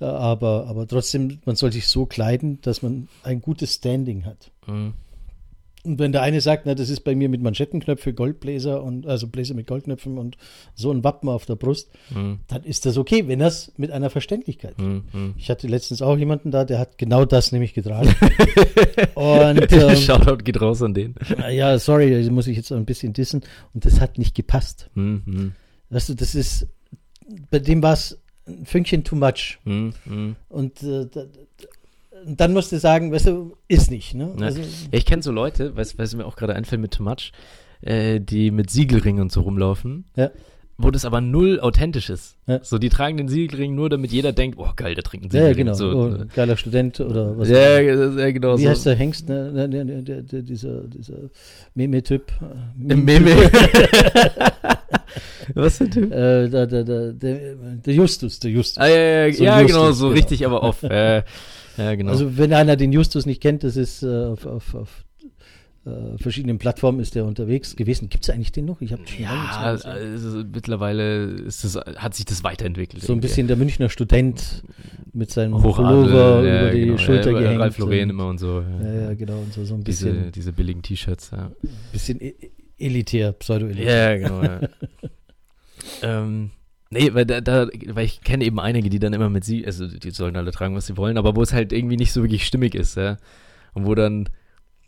äh, 0.00 0.04
aber, 0.04 0.66
aber 0.66 0.86
trotzdem, 0.88 1.38
man 1.44 1.56
soll 1.56 1.72
sich 1.72 1.86
so 1.88 2.06
kleiden, 2.06 2.60
dass 2.62 2.82
man 2.82 3.08
ein 3.22 3.40
gutes 3.40 3.74
Standing 3.74 4.24
hat. 4.24 4.50
Mhm. 4.66 4.94
Und 5.86 5.98
wenn 5.98 6.12
der 6.12 6.22
eine 6.22 6.40
sagt, 6.40 6.64
na, 6.64 6.74
das 6.74 6.88
ist 6.88 7.00
bei 7.00 7.14
mir 7.14 7.28
mit 7.28 7.42
Manschettenknöpfe, 7.42 8.14
Goldbläser 8.14 8.82
und 8.82 9.06
also 9.06 9.26
Bläser 9.26 9.52
mit 9.52 9.66
Goldknöpfen 9.66 10.16
und 10.16 10.38
so 10.74 10.90
ein 10.90 11.04
Wappen 11.04 11.28
auf 11.28 11.44
der 11.44 11.56
Brust, 11.56 11.90
Mhm. 12.14 12.38
dann 12.48 12.64
ist 12.64 12.86
das 12.86 12.96
okay, 12.96 13.28
wenn 13.28 13.38
das 13.38 13.70
mit 13.76 13.90
einer 13.90 14.08
Verständlichkeit. 14.08 14.78
Mhm. 14.78 15.04
Mhm. 15.12 15.34
Ich 15.36 15.50
hatte 15.50 15.66
letztens 15.66 16.00
auch 16.00 16.16
jemanden 16.16 16.50
da, 16.50 16.64
der 16.64 16.78
hat 16.78 16.96
genau 16.96 17.26
das 17.26 17.52
nämlich 17.52 17.74
getragen. 17.74 18.14
und 19.14 19.70
ähm, 19.72 19.96
Shoutout 19.96 20.38
geht 20.38 20.58
raus 20.58 20.80
an 20.80 20.94
den. 20.94 21.16
ja, 21.50 21.78
sorry, 21.78 22.10
das 22.18 22.30
muss 22.30 22.46
ich 22.46 22.56
jetzt 22.56 22.72
ein 22.72 22.86
bisschen 22.86 23.12
dissen. 23.12 23.42
Und 23.74 23.84
das 23.84 24.00
hat 24.00 24.16
nicht 24.16 24.34
gepasst. 24.34 24.88
Mhm. 24.94 25.52
Weißt 25.94 26.08
du, 26.08 26.14
das 26.14 26.34
ist, 26.34 26.66
bei 27.50 27.60
dem 27.60 27.82
war 27.82 27.92
es 27.92 28.18
ein 28.48 28.66
Fünkchen 28.66 29.04
too 29.04 29.14
much. 29.16 29.58
Mhm. 29.64 29.92
Mhm. 30.04 30.36
Und 30.48 30.82
äh, 30.82 31.06
da, 31.06 31.22
da, 31.22 31.66
dann 32.26 32.52
musst 32.52 32.72
du 32.72 32.78
sagen, 32.78 33.12
weißt 33.12 33.26
du, 33.28 33.56
ist 33.68 33.90
nicht. 33.90 34.14
Ne? 34.14 34.34
Also, 34.40 34.60
Ja, 34.60 34.66
ich 34.90 35.06
kenne 35.06 35.22
so 35.22 35.30
Leute, 35.30 35.76
weißt 35.76 35.98
du, 36.12 36.16
mir 36.16 36.26
auch 36.26 36.36
gerade 36.36 36.54
einfällt 36.54 36.80
mit 36.80 36.92
Too 36.94 37.02
Much, 37.04 37.32
äh, 37.82 38.18
die 38.20 38.50
mit 38.50 38.70
Siegelringen 38.70 39.22
und 39.22 39.30
so 39.30 39.42
rumlaufen, 39.42 40.04
Ja. 40.16 40.30
wo 40.78 40.90
das 40.90 41.04
aber 41.04 41.20
null 41.20 41.60
authentisch 41.60 42.10
ist. 42.10 42.36
Ja. 42.46 42.58
So, 42.64 42.78
die 42.78 42.88
tragen 42.88 43.16
den 43.16 43.28
Siegelring 43.28 43.74
nur, 43.74 43.88
damit 43.90 44.10
jeder 44.10 44.32
denkt, 44.32 44.58
oh 44.58 44.70
geil, 44.74 44.94
der 44.94 45.04
trinkt 45.04 45.26
einen 45.26 45.32
ja, 45.34 45.48
ja, 45.48 45.54
Siegelring. 45.54 45.66
genau. 45.66 45.76
So, 45.76 45.98
oh, 45.98 46.08
ne? 46.08 46.26
geiler 46.34 46.56
Student 46.56 46.98
oder 47.00 47.38
was. 47.38 47.48
ja, 47.48 47.78
ja, 47.80 48.30
genau 48.32 48.58
Wie 48.58 48.64
so. 48.64 48.70
heißt 48.70 48.86
der 48.86 48.96
Hengst, 48.96 49.28
ne? 49.28 49.52
Ne, 49.52 49.68
ne, 49.68 49.84
ne, 49.84 50.22
dieser, 50.42 50.80
dieser 50.88 51.30
Meme-Typ. 51.74 52.32
äh, 52.88 52.94
Meme. 52.94 53.30
Was 55.54 55.78
für 55.78 55.84
ein 55.84 55.90
Typ? 55.90 56.12
Äh, 56.12 56.48
der, 56.48 56.66
der, 56.66 56.84
der, 56.84 57.12
der, 57.12 57.94
Justus, 57.94 58.40
der 58.40 58.50
Justus. 58.50 58.78
Ah, 58.78 58.88
ja, 58.88 59.26
ja, 59.26 59.32
So 59.32 59.44
ja 59.44 59.60
Justus, 59.60 59.76
genau, 59.76 59.92
so 59.92 60.04
genau. 60.08 60.14
richtig, 60.16 60.46
aber 60.46 60.62
off. 60.62 60.82
Äh, 60.82 61.22
ja, 61.76 61.94
genau. 61.94 62.12
Also 62.12 62.36
wenn 62.38 62.52
einer 62.52 62.76
den 62.76 62.92
Justus 62.92 63.26
nicht 63.26 63.40
kennt, 63.40 63.64
das 63.64 63.76
ist 63.76 64.02
äh, 64.02 64.06
auf, 64.06 64.46
auf, 64.46 64.74
auf 64.74 65.04
äh, 65.86 66.16
verschiedenen 66.18 66.58
Plattformen 66.58 67.00
ist 67.00 67.14
der 67.14 67.26
unterwegs 67.26 67.76
gewesen. 67.76 68.08
Gibt 68.08 68.24
es 68.24 68.30
eigentlich 68.30 68.52
den 68.52 68.64
noch? 68.64 68.80
Ich 68.80 68.92
habe 68.92 69.02
ja, 69.18 69.76
also 69.84 70.42
mittlerweile 70.50 71.24
ist 71.24 71.64
das, 71.64 71.76
hat 71.76 72.14
sich 72.14 72.24
das 72.24 72.42
weiterentwickelt. 72.42 73.02
so 73.02 73.08
ein 73.12 73.16
irgendwie. 73.16 73.28
bisschen 73.28 73.46
der 73.48 73.56
Münchner 73.56 73.88
Student 73.90 74.62
mit 75.12 75.30
seinem 75.30 75.52
Pullover 75.52 76.44
ja, 76.44 76.62
über 76.62 76.70
die 76.70 76.80
genau, 76.86 76.98
Schulter 76.98 77.32
ja, 77.32 77.40
gehängt. 77.40 77.60
Ralf 77.60 77.78
Lauren 77.78 78.10
immer 78.10 78.28
und 78.28 78.38
so. 78.38 78.62
Ja. 78.82 78.92
Ja, 78.92 79.14
genau. 79.14 79.38
Und 79.40 79.52
so, 79.52 79.64
so 79.64 79.74
ein 79.74 79.84
Diese, 79.84 80.10
bisschen, 80.10 80.32
diese 80.32 80.52
billigen 80.52 80.82
T-Shirts, 80.82 81.32
ja. 81.32 81.50
bisschen 81.92 82.20
e- 82.20 82.34
elitär, 82.78 83.32
pseudo-elitär. 83.32 84.18
Ja, 84.18 84.28
genau. 84.28 84.42
Ja. 84.42 84.60
ähm, 86.02 86.50
nee, 86.90 87.12
weil, 87.14 87.26
da, 87.26 87.40
da, 87.40 87.68
weil 87.88 88.04
ich 88.04 88.20
kenne 88.22 88.44
eben 88.44 88.60
einige, 88.60 88.90
die 88.90 88.98
dann 88.98 89.12
immer 89.12 89.30
mit 89.30 89.44
sie, 89.44 89.64
also 89.66 89.86
die 89.86 90.10
sollen 90.10 90.36
alle 90.36 90.50
tragen, 90.52 90.74
was 90.74 90.86
sie 90.86 90.96
wollen, 90.96 91.18
aber 91.18 91.36
wo 91.36 91.42
es 91.42 91.52
halt 91.52 91.72
irgendwie 91.72 91.96
nicht 91.96 92.12
so 92.12 92.22
wirklich 92.22 92.46
stimmig 92.46 92.74
ist, 92.74 92.96
ja. 92.96 93.16
Und 93.72 93.86
wo 93.86 93.94
dann, 93.94 94.28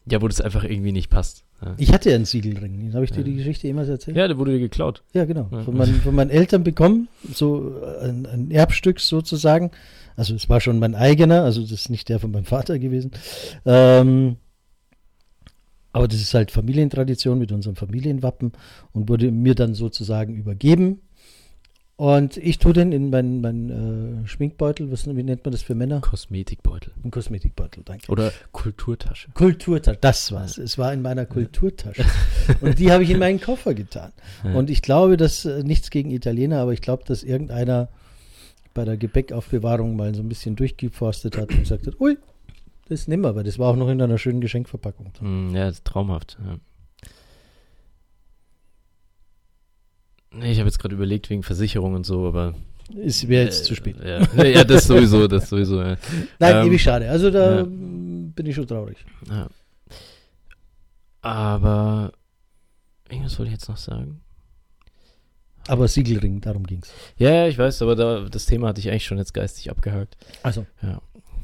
ja, 0.08 0.22
wo 0.22 0.28
das 0.28 0.40
einfach 0.40 0.64
irgendwie 0.64 0.92
nicht 0.92 1.10
passt. 1.10 1.44
Ja, 1.62 1.74
Ich 1.78 1.92
hatte 1.92 2.10
ja 2.10 2.16
einen 2.16 2.24
Siegelring. 2.26 2.92
Habe 2.94 3.04
ich 3.04 3.10
dir 3.10 3.18
Ja. 3.20 3.24
die 3.24 3.34
Geschichte 3.36 3.66
jemals 3.66 3.88
erzählt? 3.88 4.16
ja 4.16 4.28
der 4.28 4.36
wurde 4.38 4.52
dir 4.52 4.60
geklaut. 4.60 5.02
Ja, 5.14 5.24
genau. 5.24 5.48
Ja. 5.50 5.62
Von, 5.62 5.76
meinen, 5.76 5.94
von 6.02 6.14
meinen 6.14 6.30
Eltern 6.30 6.62
bekommen, 6.64 7.08
so 7.32 7.80
ein, 8.00 8.26
ein 8.26 8.50
Erbstück 8.50 9.00
sozusagen. 9.00 9.70
Also 10.16 10.34
es 10.34 10.48
war 10.48 10.60
schon 10.60 10.78
mein 10.78 10.94
eigener, 10.94 11.42
also 11.42 11.62
das 11.62 11.72
ist 11.72 11.90
nicht 11.90 12.08
der 12.08 12.20
von 12.20 12.30
meinem 12.30 12.44
Vater 12.44 12.78
gewesen. 12.78 13.10
Ähm, 13.64 14.36
aber 15.96 16.08
das 16.08 16.20
ist 16.20 16.34
halt 16.34 16.50
Familientradition 16.50 17.38
mit 17.38 17.52
unserem 17.52 17.74
Familienwappen 17.74 18.52
und 18.92 19.08
wurde 19.08 19.30
mir 19.30 19.54
dann 19.54 19.72
sozusagen 19.72 20.34
übergeben. 20.36 21.00
Und 21.96 22.36
ich 22.36 22.58
tue 22.58 22.74
den 22.74 22.92
in 22.92 23.08
meinen 23.08 23.40
mein, 23.40 24.24
äh, 24.24 24.28
Schminkbeutel, 24.28 24.92
was, 24.92 25.06
wie 25.06 25.22
nennt 25.22 25.42
man 25.42 25.52
das 25.52 25.62
für 25.62 25.74
Männer? 25.74 26.02
Kosmetikbeutel. 26.02 26.92
Ein 27.02 27.10
Kosmetikbeutel, 27.10 27.82
danke. 27.82 28.12
Oder 28.12 28.30
Kulturtasche. 28.52 29.30
Kulturtasche, 29.32 29.96
das 29.98 30.30
war's. 30.32 30.58
Es 30.58 30.76
war 30.76 30.92
in 30.92 31.00
meiner 31.00 31.24
Kulturtasche. 31.24 32.04
Und 32.60 32.78
die 32.78 32.92
habe 32.92 33.02
ich 33.02 33.08
in 33.08 33.18
meinen 33.18 33.40
Koffer 33.40 33.72
getan. 33.72 34.12
Ja. 34.44 34.52
Und 34.52 34.68
ich 34.68 34.82
glaube, 34.82 35.16
dass 35.16 35.46
äh, 35.46 35.62
nichts 35.62 35.88
gegen 35.88 36.10
Italiener, 36.10 36.58
aber 36.58 36.74
ich 36.74 36.82
glaube, 36.82 37.04
dass 37.06 37.22
irgendeiner 37.22 37.88
bei 38.74 38.84
der 38.84 38.98
Gepäckaufbewahrung 38.98 39.96
mal 39.96 40.14
so 40.14 40.20
ein 40.20 40.28
bisschen 40.28 40.56
durchgeforstet 40.56 41.38
hat 41.38 41.50
und 41.52 41.60
gesagt 41.60 41.86
hat, 41.86 41.98
ui, 41.98 42.18
das 42.88 43.08
nimm 43.08 43.20
mal, 43.20 43.34
weil 43.34 43.44
das 43.44 43.58
war 43.58 43.68
auch 43.70 43.76
noch 43.76 43.88
in 43.88 44.00
einer 44.00 44.18
schönen 44.18 44.40
Geschenkverpackung. 44.40 45.12
Mm, 45.20 45.54
Ja, 45.54 45.66
das 45.66 45.76
ist 45.76 45.84
traumhaft. 45.84 46.38
Ja. 46.44 46.56
Nee, 50.32 50.52
ich 50.52 50.58
habe 50.58 50.68
jetzt 50.68 50.78
gerade 50.78 50.94
überlegt 50.94 51.30
wegen 51.30 51.42
Versicherung 51.42 51.94
und 51.94 52.04
so, 52.04 52.26
aber. 52.26 52.54
Es 53.04 53.26
wäre 53.26 53.44
jetzt 53.44 53.62
äh, 53.62 53.64
zu 53.64 53.74
spät. 53.74 53.96
Ja, 54.04 54.44
ja, 54.44 54.64
das 54.64 54.86
sowieso, 54.86 55.26
das 55.26 55.48
sowieso. 55.48 55.82
Ja. 55.82 55.96
Nein, 56.38 56.56
ähm, 56.56 56.66
ewig 56.68 56.82
schade. 56.82 57.10
Also 57.10 57.30
da 57.30 57.58
ja. 57.58 57.66
bin 57.66 58.46
ich 58.46 58.54
schon 58.54 58.66
traurig. 58.66 58.98
Ja. 59.28 59.48
Aber 61.22 62.12
irgendwas 63.08 63.36
wollte 63.38 63.48
ich 63.50 63.58
jetzt 63.58 63.68
noch 63.68 63.76
sagen. 63.76 64.20
Aber 65.68 65.88
Siegelring, 65.88 66.40
darum 66.40 66.62
ging's. 66.64 66.92
Ja, 67.16 67.30
ja, 67.30 67.48
ich 67.48 67.58
weiß, 67.58 67.82
aber 67.82 67.96
da, 67.96 68.28
das 68.28 68.46
Thema 68.46 68.68
hatte 68.68 68.78
ich 68.80 68.88
eigentlich 68.88 69.04
schon 69.04 69.18
jetzt 69.18 69.34
geistig 69.34 69.68
abgehakt. 69.70 70.16
Also, 70.44 70.64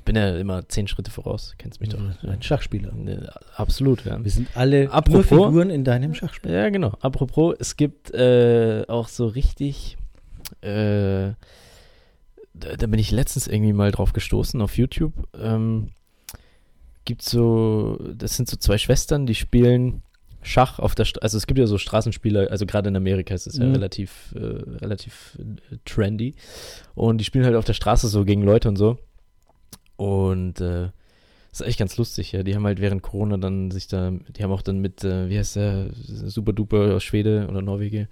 Ich 0.03 0.05
bin 0.05 0.17
ja 0.17 0.37
immer 0.37 0.69
zehn 0.69 0.89
Schritte 0.89 1.13
voraus, 1.13 1.55
kennst 1.59 1.81
mich 1.81 1.91
doch. 1.91 2.01
ein 2.25 2.43
Schachspieler. 2.43 2.93
Ne, 2.93 3.33
Absolut, 3.55 4.05
ja. 4.05 4.23
Wir 4.23 4.33
sind 4.33 4.49
alle 4.57 4.91
Apropos- 4.91 5.31
nur 5.31 5.47
Figuren 5.47 5.71
in 5.71 5.85
deinem 5.85 6.13
Schachspiel. 6.13 6.51
Ja, 6.51 6.71
genau. 6.71 6.93
Apropos, 7.01 7.55
es 7.61 7.77
gibt 7.77 8.11
äh, 8.13 8.85
auch 8.89 9.07
so 9.07 9.29
richtig. 9.29 9.97
Äh, 10.61 11.35
da, 12.53 12.77
da 12.77 12.87
bin 12.89 12.99
ich 12.99 13.13
letztens 13.13 13.47
irgendwie 13.47 13.73
mal 13.73 13.93
drauf 13.93 14.13
gestoßen 14.13 14.61
auf 14.61 14.77
YouTube. 14.77 15.13
Ähm, 15.41 15.91
gibt 17.05 17.23
so, 17.23 17.97
das 18.13 18.35
sind 18.37 18.49
so 18.49 18.57
zwei 18.57 18.79
Schwestern, 18.79 19.27
die 19.27 19.37
spielen 19.37 20.03
Schach 20.43 20.81
auf 20.81 20.97
der, 20.97 21.05
St 21.05 21.23
also 21.23 21.37
es 21.39 21.47
gibt 21.47 21.61
ja 21.61 21.69
so 21.69 21.79
Straßenspieler, 21.79 22.51
also 22.51 22.67
gerade 22.67 22.89
in 22.89 22.97
Amerika 22.97 23.33
ist 23.35 23.47
es 23.47 23.57
ja 23.57 23.65
Mhm. 23.67 23.75
relativ, 23.75 24.35
äh, 24.35 24.41
relativ 24.83 25.39
äh, 25.39 25.77
trendy. 25.85 26.35
Und 26.97 27.19
die 27.19 27.25
spielen 27.25 27.45
halt 27.45 27.55
auf 27.55 27.65
der 27.65 27.75
Straße 27.75 28.09
so 28.09 28.25
gegen 28.25 28.43
Leute 28.43 28.69
und 28.69 28.75
so. 28.75 28.99
Und 30.03 30.61
äh, 30.61 30.89
das 31.53 31.61
ist 31.61 31.67
echt 31.67 31.79
ganz 31.79 31.97
lustig, 31.97 32.33
ja. 32.33 32.43
Die 32.43 32.57
haben 32.57 32.65
halt 32.65 32.81
während 32.81 33.03
Corona 33.03 33.37
dann 33.37 33.71
sich 33.71 33.87
da, 33.87 34.11
die 34.37 34.43
haben 34.43 34.51
auch 34.51 34.63
dann 34.63 34.81
mit, 34.81 35.05
äh, 35.05 35.29
wie 35.29 35.39
heißt 35.39 35.55
der, 35.55 35.91
Super 35.93 36.53
Duper 36.53 36.97
aus 36.97 37.05
Schwede 37.05 37.47
oder 37.49 37.63
Norwegen, 37.63 38.09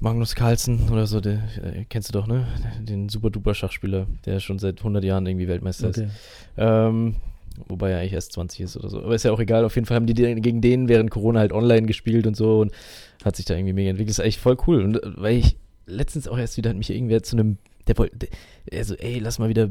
Magnus 0.00 0.34
Carlsen 0.34 0.88
oder 0.90 1.06
so, 1.06 1.20
der, 1.20 1.34
äh, 1.62 1.84
kennst 1.88 2.08
du 2.08 2.12
doch, 2.12 2.26
ne? 2.26 2.48
Den 2.80 3.08
Super 3.08 3.30
Duper 3.30 3.54
Schachspieler, 3.54 4.08
der 4.26 4.40
schon 4.40 4.58
seit 4.58 4.78
100 4.78 5.04
Jahren 5.04 5.24
irgendwie 5.24 5.46
Weltmeister 5.46 5.90
ist. 5.90 5.98
Okay. 5.98 6.08
Ähm, 6.56 7.14
wobei 7.68 7.90
er 7.92 8.00
eigentlich 8.00 8.14
erst 8.14 8.32
20 8.32 8.60
ist 8.62 8.76
oder 8.76 8.88
so. 8.88 8.98
Aber 8.98 9.14
ist 9.14 9.24
ja 9.24 9.30
auch 9.30 9.40
egal. 9.40 9.64
Auf 9.64 9.76
jeden 9.76 9.86
Fall 9.86 9.96
haben 9.96 10.06
die 10.06 10.14
gegen 10.14 10.60
den 10.60 10.88
während 10.88 11.12
Corona 11.12 11.38
halt 11.38 11.52
online 11.52 11.86
gespielt 11.86 12.26
und 12.26 12.36
so 12.36 12.58
und 12.60 12.72
hat 13.24 13.36
sich 13.36 13.44
da 13.44 13.54
irgendwie 13.54 13.72
mega 13.72 13.90
entwickelt. 13.90 14.10
Das 14.10 14.18
ist 14.18 14.24
echt 14.24 14.40
voll 14.40 14.56
cool. 14.66 14.82
Und 14.82 15.00
äh, 15.00 15.10
weil 15.16 15.36
ich 15.36 15.56
letztens 15.86 16.26
auch 16.26 16.38
erst 16.38 16.56
wieder 16.56 16.70
hat 16.70 16.76
mich 16.76 16.90
irgendwer 16.90 17.22
zu 17.22 17.36
einem, 17.36 17.58
der 17.88 17.98
wollte, 17.98 18.28
also 18.72 18.94
ey, 18.94 19.18
lass 19.18 19.38
mal 19.38 19.48
wieder 19.48 19.70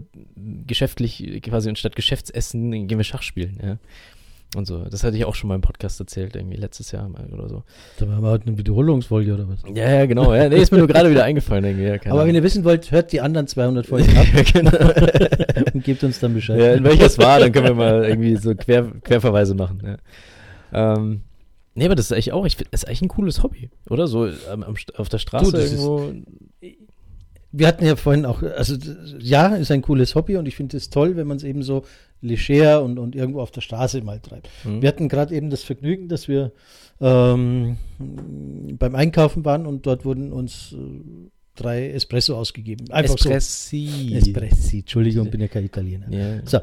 geschäftlich 0.66 1.42
quasi 1.44 1.70
anstatt 1.70 1.96
Geschäftsessen 1.96 2.88
gehen 2.88 2.98
wir 2.98 3.04
Schach 3.04 3.22
spielen, 3.22 3.60
ja. 3.64 3.78
Und 4.56 4.66
so. 4.66 4.86
Das 4.86 5.04
hatte 5.04 5.18
ich 5.18 5.26
auch 5.26 5.36
schon 5.36 5.50
mal 5.50 5.56
im 5.56 5.62
Podcast 5.62 6.00
erzählt, 6.00 6.38
irgendwie 6.38 6.56
letztes 6.56 6.92
Jahr 6.94 7.10
mal 7.10 7.26
oder 7.34 7.50
so. 7.50 7.64
Da 8.00 8.08
haben 8.08 8.24
wir 8.24 8.30
heute 8.30 8.48
eine 8.48 8.58
Wiederholungsfolge 8.58 9.34
oder 9.34 9.46
was? 9.50 9.60
Ja, 9.76 9.92
ja, 9.92 10.06
genau. 10.06 10.34
Ja, 10.34 10.48
nee, 10.48 10.56
ist 10.62 10.72
mir 10.72 10.78
nur 10.78 10.88
gerade 10.88 11.12
wieder 11.12 11.26
eingefallen. 11.26 11.66
Irgendwie. 11.66 11.84
Ja, 11.84 12.12
Aber 12.14 12.26
wenn 12.26 12.34
ihr 12.34 12.44
wissen 12.44 12.64
wollt, 12.64 12.90
hört 12.92 13.12
die 13.12 13.20
anderen 13.20 13.48
200 13.48 13.86
Folgen 13.86 14.08
ab 14.18 14.26
ja, 14.34 14.44
genau. 14.44 14.72
und 15.74 15.84
gebt 15.84 16.02
uns 16.06 16.22
dann 16.22 16.34
Bescheid. 16.34 16.60
ja, 16.62 16.74
in 16.76 16.84
welches 16.86 17.18
war, 17.18 17.42
dann 17.42 17.52
können 17.52 17.66
wir 17.68 17.74
mal 17.76 18.06
irgendwie 18.06 18.38
so 18.38 18.56
Quer, 18.56 18.90
Querverweise 19.04 19.54
machen. 19.54 19.82
Ja. 20.72 20.94
Ähm, 20.96 21.24
nee, 21.76 21.84
aber 21.86 21.96
das 21.96 22.06
ist 22.06 22.14
eigentlich 22.14 22.32
auch, 22.32 22.46
ich 22.46 22.56
finde, 22.56 22.70
das 22.72 22.84
ist 22.84 22.88
eigentlich 22.88 23.02
ein 23.02 23.08
cooles 23.10 23.44
Hobby, 23.44 23.70
oder? 23.90 24.08
So 24.08 24.30
am, 24.50 24.64
am, 24.64 24.76
St- 24.76 24.96
auf 24.96 25.10
der 25.10 25.20
Straße 25.20 25.58
ist- 25.58 25.74
irgendwo. 25.74 26.14
Wir 27.58 27.68
hatten 27.68 27.86
ja 27.86 27.96
vorhin 27.96 28.26
auch, 28.26 28.44
also 28.44 28.76
ja, 29.20 29.56
ist 29.56 29.72
ein 29.72 29.82
cooles 29.82 30.16
Hobby 30.16 30.38
und 30.38 30.48
ich 30.48 30.56
finde 30.56 30.78
es 30.78 30.90
toll, 30.90 31.16
wenn 31.16 31.28
man 31.28 31.38
es 31.38 31.44
eben 31.44 31.64
so 31.64 31.86
leger 32.22 32.84
und, 32.84 33.00
und 33.00 33.16
irgendwo 33.16 33.42
auf 33.42 33.52
der 33.52 33.62
Straße 33.62 34.02
mal 34.02 34.20
treibt. 34.20 34.50
Hm. 34.64 34.82
Wir 34.82 34.90
hatten 34.90 35.10
gerade 35.10 35.36
eben 35.36 35.50
das 35.50 35.64
Vergnügen, 35.64 36.08
dass 36.08 36.28
wir 36.28 36.52
ähm, 37.00 37.78
beim 37.98 38.96
Einkaufen 38.96 39.46
waren 39.46 39.66
und 39.66 39.86
dort 39.86 40.06
wurden 40.06 40.32
uns 40.32 40.74
äh, 40.74 41.30
drei 41.56 41.90
Espresso 41.90 42.36
ausgegeben. 42.36 42.92
Einfach 42.92 43.16
Espressi. 43.16 44.10
so. 44.12 44.16
Espressi, 44.18 44.80
Entschuldigung, 44.80 45.30
bin 45.30 45.42
ja 45.42 45.48
kein 45.48 45.66
Italiener. 45.66 46.12
Ja. 46.12 46.46
So. 46.46 46.58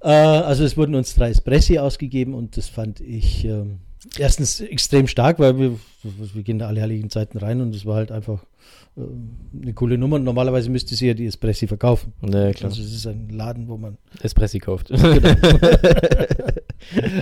Äh, 0.00 0.08
also 0.08 0.64
es 0.64 0.76
wurden 0.76 0.94
uns 0.94 1.14
drei 1.14 1.30
Espressi 1.30 1.78
ausgegeben 1.78 2.34
und 2.34 2.56
das 2.56 2.68
fand 2.68 3.00
ich 3.00 3.44
ähm, 3.44 3.80
erstens 4.18 4.60
extrem 4.60 5.06
stark, 5.06 5.38
weil 5.38 5.58
wir, 5.58 5.78
wir 6.02 6.42
gehen 6.42 6.58
da 6.58 6.66
alle 6.68 6.82
heiligen 6.82 7.10
Zeiten 7.10 7.38
rein 7.38 7.60
und 7.60 7.74
es 7.74 7.86
war 7.86 7.96
halt 7.96 8.12
einfach 8.12 8.44
ähm, 8.96 9.30
eine 9.62 9.72
coole 9.74 9.98
Nummer. 9.98 10.18
Normalerweise 10.18 10.70
müsste 10.70 10.94
sie 10.94 11.08
ja 11.08 11.14
die 11.14 11.26
Espressi 11.26 11.66
verkaufen. 11.66 12.12
Ja, 12.22 12.52
klar. 12.52 12.70
Also 12.70 12.82
es 12.82 12.92
ist 12.92 13.06
ein 13.06 13.28
Laden, 13.30 13.68
wo 13.68 13.76
man. 13.76 13.96
Espressi 14.22 14.58
kauft. 14.58 14.90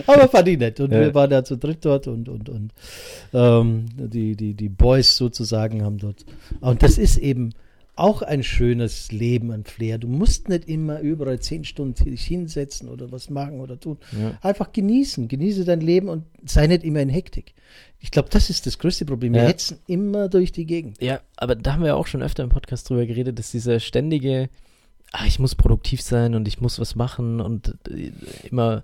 Aber 0.07 0.29
fand 0.29 0.49
ich 0.49 0.59
nett. 0.59 0.81
Und 0.81 0.93
Ja. 0.93 1.01
wir 1.01 1.15
waren 1.15 1.31
da 1.31 1.45
zu 1.45 1.57
dritt 1.57 1.85
dort 1.85 2.07
und, 2.07 2.29
und, 2.29 2.49
und 2.49 2.73
ähm, 3.33 3.87
die, 3.97 4.37
die, 4.37 4.55
die 4.55 4.69
Boys 4.69 5.17
sozusagen 5.17 5.83
haben 5.83 5.99
dort. 5.99 6.25
Und 6.61 6.83
das 6.83 6.99
ist 6.99 7.19
eben 7.19 7.53
auch 7.97 8.23
ein 8.23 8.43
schönes 8.43 9.11
Leben, 9.11 9.51
ein 9.51 9.65
Flair. 9.65 9.99
Du 9.99 10.07
musst 10.07 10.49
nicht 10.49 10.69
immer 10.69 11.01
überall 11.01 11.41
zehn 11.41 11.65
Stunden 11.65 12.05
dich 12.05 12.25
hinsetzen 12.25 12.89
oder 12.89 13.11
was 13.11 13.31
machen 13.31 13.61
oder 13.61 13.81
tun. 13.81 13.97
ja. 14.13 14.39
Einfach 14.43 14.73
genießen. 14.73 15.29
Genieße 15.29 15.65
dein 15.65 15.81
Leben 15.81 16.09
und 16.09 16.25
sei 16.45 16.67
nicht 16.67 16.85
immer 16.85 17.01
in 17.01 17.09
Hektik. 17.09 17.55
Ich 17.99 18.11
glaube, 18.11 18.29
das 18.31 18.51
ist 18.51 18.67
das 18.67 18.79
größte 18.79 19.07
Problem. 19.07 19.33
Wir 19.33 19.43
Ja. 19.43 19.49
hetzen 19.49 19.79
immer 19.87 20.29
durch 20.29 20.53
die 20.53 20.67
Gegend. 20.67 21.01
Ja, 21.01 21.21
aber 21.37 21.55
da 21.57 21.73
haben 21.73 21.83
wir 21.85 21.97
auch 21.97 22.07
schon 22.07 22.23
öfter 22.23 22.43
im 22.45 22.51
Podcast 22.51 22.89
drüber 22.89 23.07
geredet, 23.07 23.39
dass 23.39 23.51
dieser 23.51 23.81
ständige, 23.81 24.51
ah, 25.13 25.25
ich 25.27 25.39
muss 25.39 25.55
produktiv 25.55 26.03
sein 26.03 26.35
und 26.35 26.47
ich 26.47 26.61
muss 26.61 26.79
was 26.79 26.95
machen 26.97 27.41
und 27.41 27.75
äh, 27.91 28.13
immer, 28.51 28.83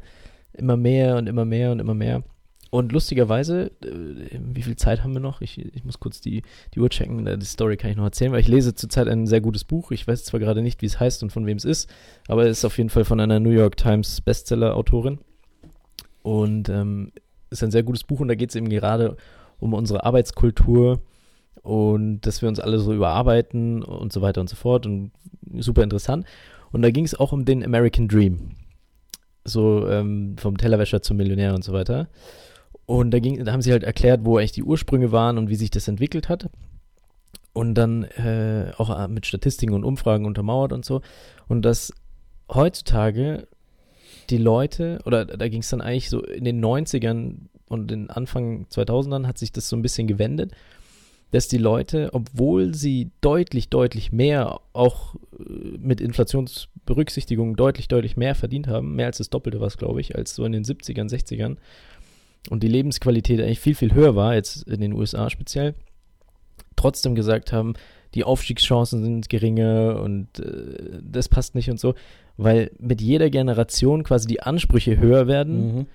immer 0.55 0.77
mehr 0.79 1.17
und 1.17 1.27
immer 1.29 1.45
mehr 1.45 1.71
und 1.73 1.81
immer 1.81 1.95
mehr. 1.95 2.23
Und 2.75 2.91
lustigerweise, 2.91 3.71
äh, 3.85 4.39
wie 4.41 4.63
viel 4.63 4.77
Zeit 4.77 5.05
haben 5.05 5.13
wir 5.13 5.21
noch? 5.21 5.43
Ich, 5.43 5.59
ich 5.59 5.85
muss 5.85 6.01
kurz 6.01 6.23
die, 6.23 6.43
die 6.73 6.81
Uhr 6.81 6.89
checken. 6.89 7.27
äh, 7.27 7.37
Die 7.37 7.45
Story 7.45 7.77
kann 7.77 7.91
ich 7.91 7.99
noch 7.99 8.05
erzählen, 8.05 8.33
weil 8.33 8.41
ich 8.41 8.49
lese 8.49 8.75
zurzeit 8.75 9.09
ein 9.09 9.27
sehr 9.27 9.43
gutes 9.43 9.65
Buch. 9.65 9.91
Ich 9.91 10.09
weiß 10.09 10.25
zwar 10.25 10.41
gerade 10.41 10.63
nicht, 10.63 10.81
wie 10.81 10.87
es 10.87 10.99
heißt 10.99 11.23
und 11.23 11.29
von 11.29 11.45
wem 11.45 11.59
es 11.59 11.67
ist, 11.67 11.91
aber 12.29 12.47
es 12.47 12.61
ist 12.61 12.65
auf 12.65 12.79
jeden 12.79 12.89
Fall 12.89 13.05
von 13.05 13.21
einer 13.21 13.41
New 13.41 13.51
York 13.51 13.77
Times 13.77 14.23
Bestseller-Autorin. 14.23 15.19
Und 16.23 16.71
ähm, 16.71 17.13
ist 17.51 17.63
ein 17.63 17.71
sehr 17.71 17.83
gutes 17.83 18.05
Buch 18.05 18.21
und 18.21 18.29
da 18.29 18.37
geht 18.37 18.49
es 18.49 18.57
eben 18.57 18.71
gerade 18.71 19.19
um 19.59 19.75
unsere 19.75 20.07
Arbeitskultur 20.07 21.03
und 21.61 22.23
dass 22.23 22.41
wir 22.41 22.49
uns 22.49 22.59
alle 22.59 22.79
so 22.79 22.95
überarbeiten 22.95 23.83
und 23.83 24.15
so 24.15 24.23
weiter 24.23 24.41
und 24.41 24.49
so 24.49 24.57
fort 24.57 24.87
und 24.87 25.11
super 25.59 25.83
interessant. 25.83 26.25
Und 26.71 26.81
da 26.81 26.91
ging 26.91 27.05
es 27.05 27.21
auch 27.21 27.33
um 27.33 27.45
den 27.45 27.63
American 27.63 28.09
Dream. 28.09 28.53
So 29.45 29.87
ähm, 29.91 30.37
vom 30.39 30.57
Tellerwäscher 30.57 31.03
zum 31.03 31.19
Millionär 31.19 31.55
und 31.55 31.65
so 31.65 31.75
weiter. 31.75 32.09
Und 32.87 33.11
da, 33.13 33.21
ging, 33.21 33.45
da 33.45 33.53
haben 33.53 33.63
sie 33.63 33.73
halt 33.73 33.85
erklärt, 33.85 34.25
wo 34.25 34.39
eigentlich 34.39 34.53
die 34.53 34.65
Ursprünge 34.65 35.13
waren 35.13 35.39
und 35.39 35.49
wie 35.49 35.55
sich 35.55 35.71
das 35.71 35.89
entwickelt 35.89 36.29
hat. 36.29 36.51
Und 37.53 37.75
dann 37.75 38.05
äh, 38.05 38.73
auch 38.77 38.91
äh, 38.99 39.09
mit 39.09 39.27
Statistiken 39.27 39.75
und 39.75 39.85
Umfragen 39.85 40.25
untermauert 40.25 40.73
und 40.73 40.85
so. 40.85 41.03
Und 41.49 41.63
dass 41.63 41.93
heutzutage 42.53 43.47
die 44.31 44.39
Leute, 44.39 45.01
oder 45.05 45.25
da 45.25 45.49
ging 45.49 45.61
es 45.61 45.69
dann 45.69 45.81
eigentlich 45.81 46.11
so 46.11 46.23
in 46.23 46.45
den 46.45 46.65
90ern 46.65 47.49
und 47.69 47.91
den 47.91 48.11
Anfang 48.11 48.67
2000ern 48.67 49.27
hat 49.27 49.39
sich 49.39 49.53
das 49.53 49.69
so 49.69 49.77
ein 49.77 49.83
bisschen 49.83 50.07
gewendet, 50.07 50.53
dass 51.31 51.49
die 51.49 51.59
Leute, 51.59 52.11
obwohl 52.13 52.75
sie 52.75 53.11
deutlich, 53.23 53.71
deutlich 53.71 54.13
mehr, 54.13 54.61
auch 54.75 55.15
äh, 55.39 55.79
mit 55.79 56.01
Inflationsberücksichtigung 56.01 57.57
deutlich, 57.57 57.89
deutlich 57.89 58.17
mehr 58.17 58.35
verdient 58.35 58.69
haben, 58.69 58.95
mehr 58.95 59.07
als 59.07 59.19
das 59.19 59.31
Doppelte 59.31 59.59
war 59.59 59.67
es, 59.67 59.79
glaube 59.79 60.01
ich, 60.03 60.15
als 60.15 60.35
so 60.35 60.45
in 60.45 60.53
den 60.53 60.65
70ern, 60.65 61.11
60ern, 61.11 61.57
und 62.51 62.63
die 62.63 62.69
Lebensqualität 62.69 63.41
eigentlich 63.41 63.61
viel, 63.61 63.75
viel 63.75 63.95
höher 63.95 64.17
war, 64.17 64.35
jetzt 64.35 64.69
in 64.69 64.81
den 64.81 64.93
USA 64.93 65.31
speziell, 65.31 65.75
trotzdem 66.77 67.15
gesagt 67.15 67.53
haben, 67.53 67.75
die 68.15 68.25
Aufstiegschancen 68.25 69.03
sind 69.03 69.29
geringer 69.29 70.01
und 70.03 70.39
äh, 70.39 71.01
das 71.03 71.29
passt 71.29 71.55
nicht 71.55 71.71
und 71.71 71.81
so, 71.81 71.95
weil 72.37 72.71
mit 72.79 73.01
jeder 73.01 73.31
Generation 73.31 74.05
quasi 74.05 74.27
die 74.27 74.43
Ansprüche 74.43 74.99
höher 74.99 75.27
werden 75.27 75.77
Mhm. 75.77 75.87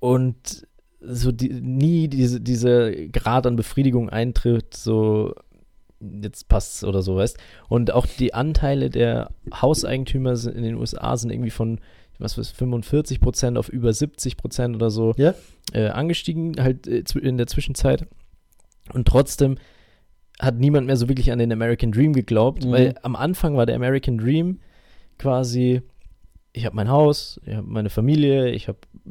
und 0.00 0.66
so 1.00 1.32
die, 1.32 1.48
nie 1.48 2.06
diese, 2.08 2.40
dieser 2.40 2.92
Grad 2.92 3.46
an 3.46 3.56
Befriedigung 3.56 4.08
eintritt, 4.08 4.74
so 4.74 5.34
jetzt 6.00 6.48
passt's 6.48 6.84
oder 6.84 7.02
so, 7.02 7.16
weißt 7.16 7.38
Und 7.68 7.92
auch 7.92 8.06
die 8.06 8.34
Anteile 8.34 8.90
der 8.90 9.30
Hauseigentümer 9.52 10.36
sind 10.36 10.56
in 10.56 10.62
den 10.62 10.74
USA 10.76 11.16
sind 11.16 11.30
irgendwie 11.30 11.50
von, 11.50 11.80
was 12.18 12.38
weiß 12.38 12.50
45 12.50 13.20
Prozent 13.20 13.58
auf 13.58 13.68
über 13.68 13.92
70 13.92 14.36
Prozent 14.36 14.76
oder 14.76 14.90
so 14.90 15.12
Ja. 15.16 15.34
äh, 15.72 15.88
angestiegen, 15.88 16.56
halt 16.62 16.86
äh, 16.86 17.02
in 17.20 17.36
der 17.38 17.46
Zwischenzeit. 17.46 18.06
Und 18.92 19.06
trotzdem 19.08 19.58
hat 20.40 20.56
niemand 20.58 20.86
mehr 20.86 20.96
so 20.96 21.08
wirklich 21.08 21.30
an 21.32 21.38
den 21.38 21.52
American 21.52 21.92
Dream 21.92 22.12
geglaubt, 22.12 22.64
Mhm. 22.64 22.70
weil 22.70 22.94
am 23.02 23.16
Anfang 23.16 23.56
war 23.56 23.66
der 23.66 23.76
American 23.76 24.18
Dream 24.18 24.60
quasi, 25.18 25.82
ich 26.52 26.64
habe 26.66 26.76
mein 26.76 26.88
Haus, 26.88 27.40
ich 27.46 27.54
habe 27.54 27.66
meine 27.66 27.90
Familie, 27.90 28.50
ich 28.50 28.68
habe 28.68 28.78
äh, 29.06 29.10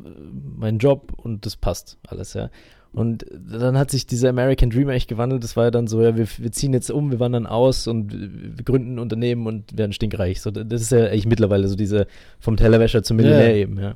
meinen 0.58 0.80
Job 0.80 1.14
und 1.18 1.46
das 1.46 1.56
passt 1.56 1.98
alles, 2.08 2.34
ja. 2.34 2.50
Und 2.94 3.26
dann 3.32 3.78
hat 3.78 3.90
sich 3.90 4.06
dieser 4.06 4.30
American 4.30 4.70
Dream 4.70 4.90
echt 4.90 5.08
gewandelt. 5.08 5.44
Das 5.44 5.56
war 5.56 5.66
ja 5.66 5.72
dann 5.72 5.88
so, 5.88 6.02
ja, 6.02 6.18
wir, 6.18 6.28
wir 6.38 6.52
ziehen 6.52 6.74
jetzt 6.74 6.92
um, 6.92 7.10
wir 7.10 7.22
wandern 7.22 7.48
aus 7.48 7.88
und 7.88 8.12
wir 8.12 8.64
gründen 8.66 8.96
ein 8.96 9.00
Unternehmen 9.00 9.48
und 9.48 9.78
werden 9.78 9.94
stinkreich. 9.94 10.42
So, 10.42 10.52
das 10.52 10.82
ist 10.82 10.92
ja 10.92 11.06
eigentlich 11.06 11.26
mittlerweile 11.26 11.70
so 11.70 11.76
diese 11.76 12.06
vom 12.40 12.58
Tellerwäscher 12.58 13.02
zum 13.02 13.18
Millionär 13.18 13.52
Ja. 13.52 13.56
eben, 13.56 13.80
ja. 13.80 13.96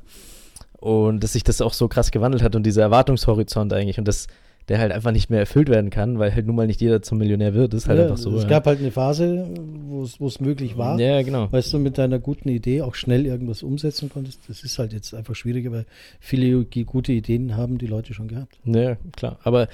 Und 0.78 1.22
dass 1.22 1.34
sich 1.34 1.44
das 1.44 1.60
auch 1.60 1.74
so 1.74 1.88
krass 1.88 2.10
gewandelt 2.10 2.42
hat 2.42 2.56
und 2.56 2.64
dieser 2.64 2.82
Erwartungshorizont 2.82 3.72
eigentlich 3.72 3.98
und 3.98 4.08
dass 4.08 4.28
der 4.68 4.80
halt 4.80 4.90
einfach 4.90 5.12
nicht 5.12 5.30
mehr 5.30 5.38
erfüllt 5.40 5.68
werden 5.68 5.90
kann, 5.90 6.18
weil 6.18 6.34
halt 6.34 6.46
nun 6.46 6.56
mal 6.56 6.66
nicht 6.66 6.80
jeder 6.80 7.00
zum 7.00 7.18
Millionär 7.18 7.54
wird, 7.54 7.72
ist 7.74 7.88
halt 7.88 7.98
ja, 7.98 8.04
einfach 8.04 8.18
so. 8.18 8.34
es 8.36 8.42
ja. 8.42 8.48
gab 8.48 8.66
halt 8.66 8.80
eine 8.80 8.90
Phase, 8.90 9.46
wo 9.86 10.26
es 10.26 10.40
möglich 10.40 10.76
war. 10.76 10.98
Ja, 10.98 11.22
genau. 11.22 11.50
Weißt 11.52 11.72
du, 11.72 11.78
mit 11.78 11.98
deiner 11.98 12.18
guten 12.18 12.48
Idee 12.48 12.82
auch 12.82 12.96
schnell 12.96 13.26
irgendwas 13.26 13.62
umsetzen 13.62 14.08
konntest. 14.08 14.40
Das 14.48 14.64
ist 14.64 14.78
halt 14.78 14.92
jetzt 14.92 15.14
einfach 15.14 15.36
schwieriger, 15.36 15.70
weil 15.70 15.86
viele 16.18 16.64
gute 16.64 17.12
Ideen 17.12 17.56
haben 17.56 17.78
die 17.78 17.86
Leute 17.86 18.12
schon 18.12 18.26
gehabt. 18.26 18.58
Ja, 18.64 18.96
klar. 19.12 19.38
Aber 19.44 19.68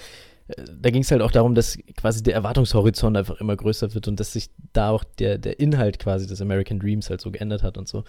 äh, 0.49 0.55
da 0.81 0.91
ging 0.91 1.03
es 1.03 1.11
halt 1.11 1.23
auch 1.23 1.31
darum, 1.31 1.55
dass 1.55 1.79
quasi 1.97 2.23
der 2.23 2.35
Erwartungshorizont 2.35 3.17
einfach 3.17 3.41
immer 3.41 3.57
größer 3.57 3.95
wird 3.95 4.09
und 4.09 4.21
dass 4.21 4.35
sich 4.35 4.51
da 4.75 4.91
auch 4.91 5.05
der, 5.05 5.39
der 5.39 5.59
Inhalt 5.59 5.99
quasi 6.01 6.27
des 6.27 6.43
American 6.43 6.79
Dreams 6.79 7.09
halt 7.09 7.23
so 7.23 7.31
geändert 7.31 7.63
hat 7.63 7.79
und 7.79 7.89
so. 7.89 8.05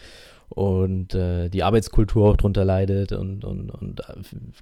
Und 0.50 1.16
äh, 1.16 1.48
die 1.48 1.64
Arbeitskultur 1.64 2.30
auch 2.30 2.38
drunter 2.38 2.66
leidet 2.66 3.14
und, 3.14 3.46
und, 3.46 3.70
und 3.70 4.02
äh, 4.02 4.14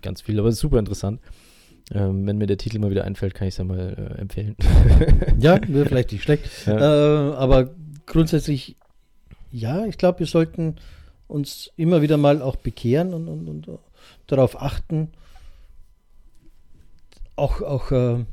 ganz 0.03 0.21
viel. 0.21 0.39
Aber 0.39 0.49
es 0.49 0.55
ist 0.55 0.61
super 0.61 0.77
interessant. 0.77 1.19
Ähm, 1.93 2.25
wenn 2.25 2.37
mir 2.37 2.47
der 2.47 2.57
Titel 2.57 2.79
mal 2.79 2.89
wieder 2.89 3.03
einfällt, 3.03 3.33
kann 3.33 3.47
ich 3.47 3.53
es 3.55 3.57
ja 3.57 3.63
mal 3.65 4.13
äh, 4.17 4.21
empfehlen. 4.21 4.55
Ja, 5.39 5.59
wäre 5.67 5.85
vielleicht 5.89 6.11
nicht 6.11 6.23
schlecht. 6.23 6.43
Ja. 6.65 7.31
Äh, 7.31 7.35
aber 7.35 7.69
grundsätzlich, 8.05 8.77
ja, 9.51 9.85
ich 9.85 9.97
glaube, 9.97 10.19
wir 10.19 10.27
sollten 10.27 10.75
uns 11.27 11.71
immer 11.75 12.01
wieder 12.01 12.17
mal 12.17 12.41
auch 12.41 12.55
bekehren 12.55 13.13
und, 13.13 13.27
und, 13.27 13.47
und 13.47 13.79
darauf 14.27 14.61
achten, 14.61 15.09
auch, 17.35 17.61
auch 17.61 17.91
äh, 17.91 18.25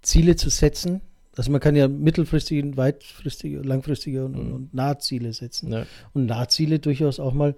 Ziele 0.00 0.36
zu 0.36 0.50
setzen. 0.50 1.00
Also 1.36 1.50
man 1.50 1.60
kann 1.60 1.76
ja 1.76 1.88
mittelfristige, 1.88 2.76
weitfristige, 2.76 3.60
langfristige 3.60 4.24
und, 4.24 4.32
Mhm. 4.36 4.52
und 4.54 4.74
Nahziele 4.74 5.32
setzen. 5.32 5.72
Ja. 5.72 5.86
Und 6.12 6.26
Nahziele 6.26 6.78
durchaus 6.78 7.18
auch 7.20 7.32
mal, 7.32 7.54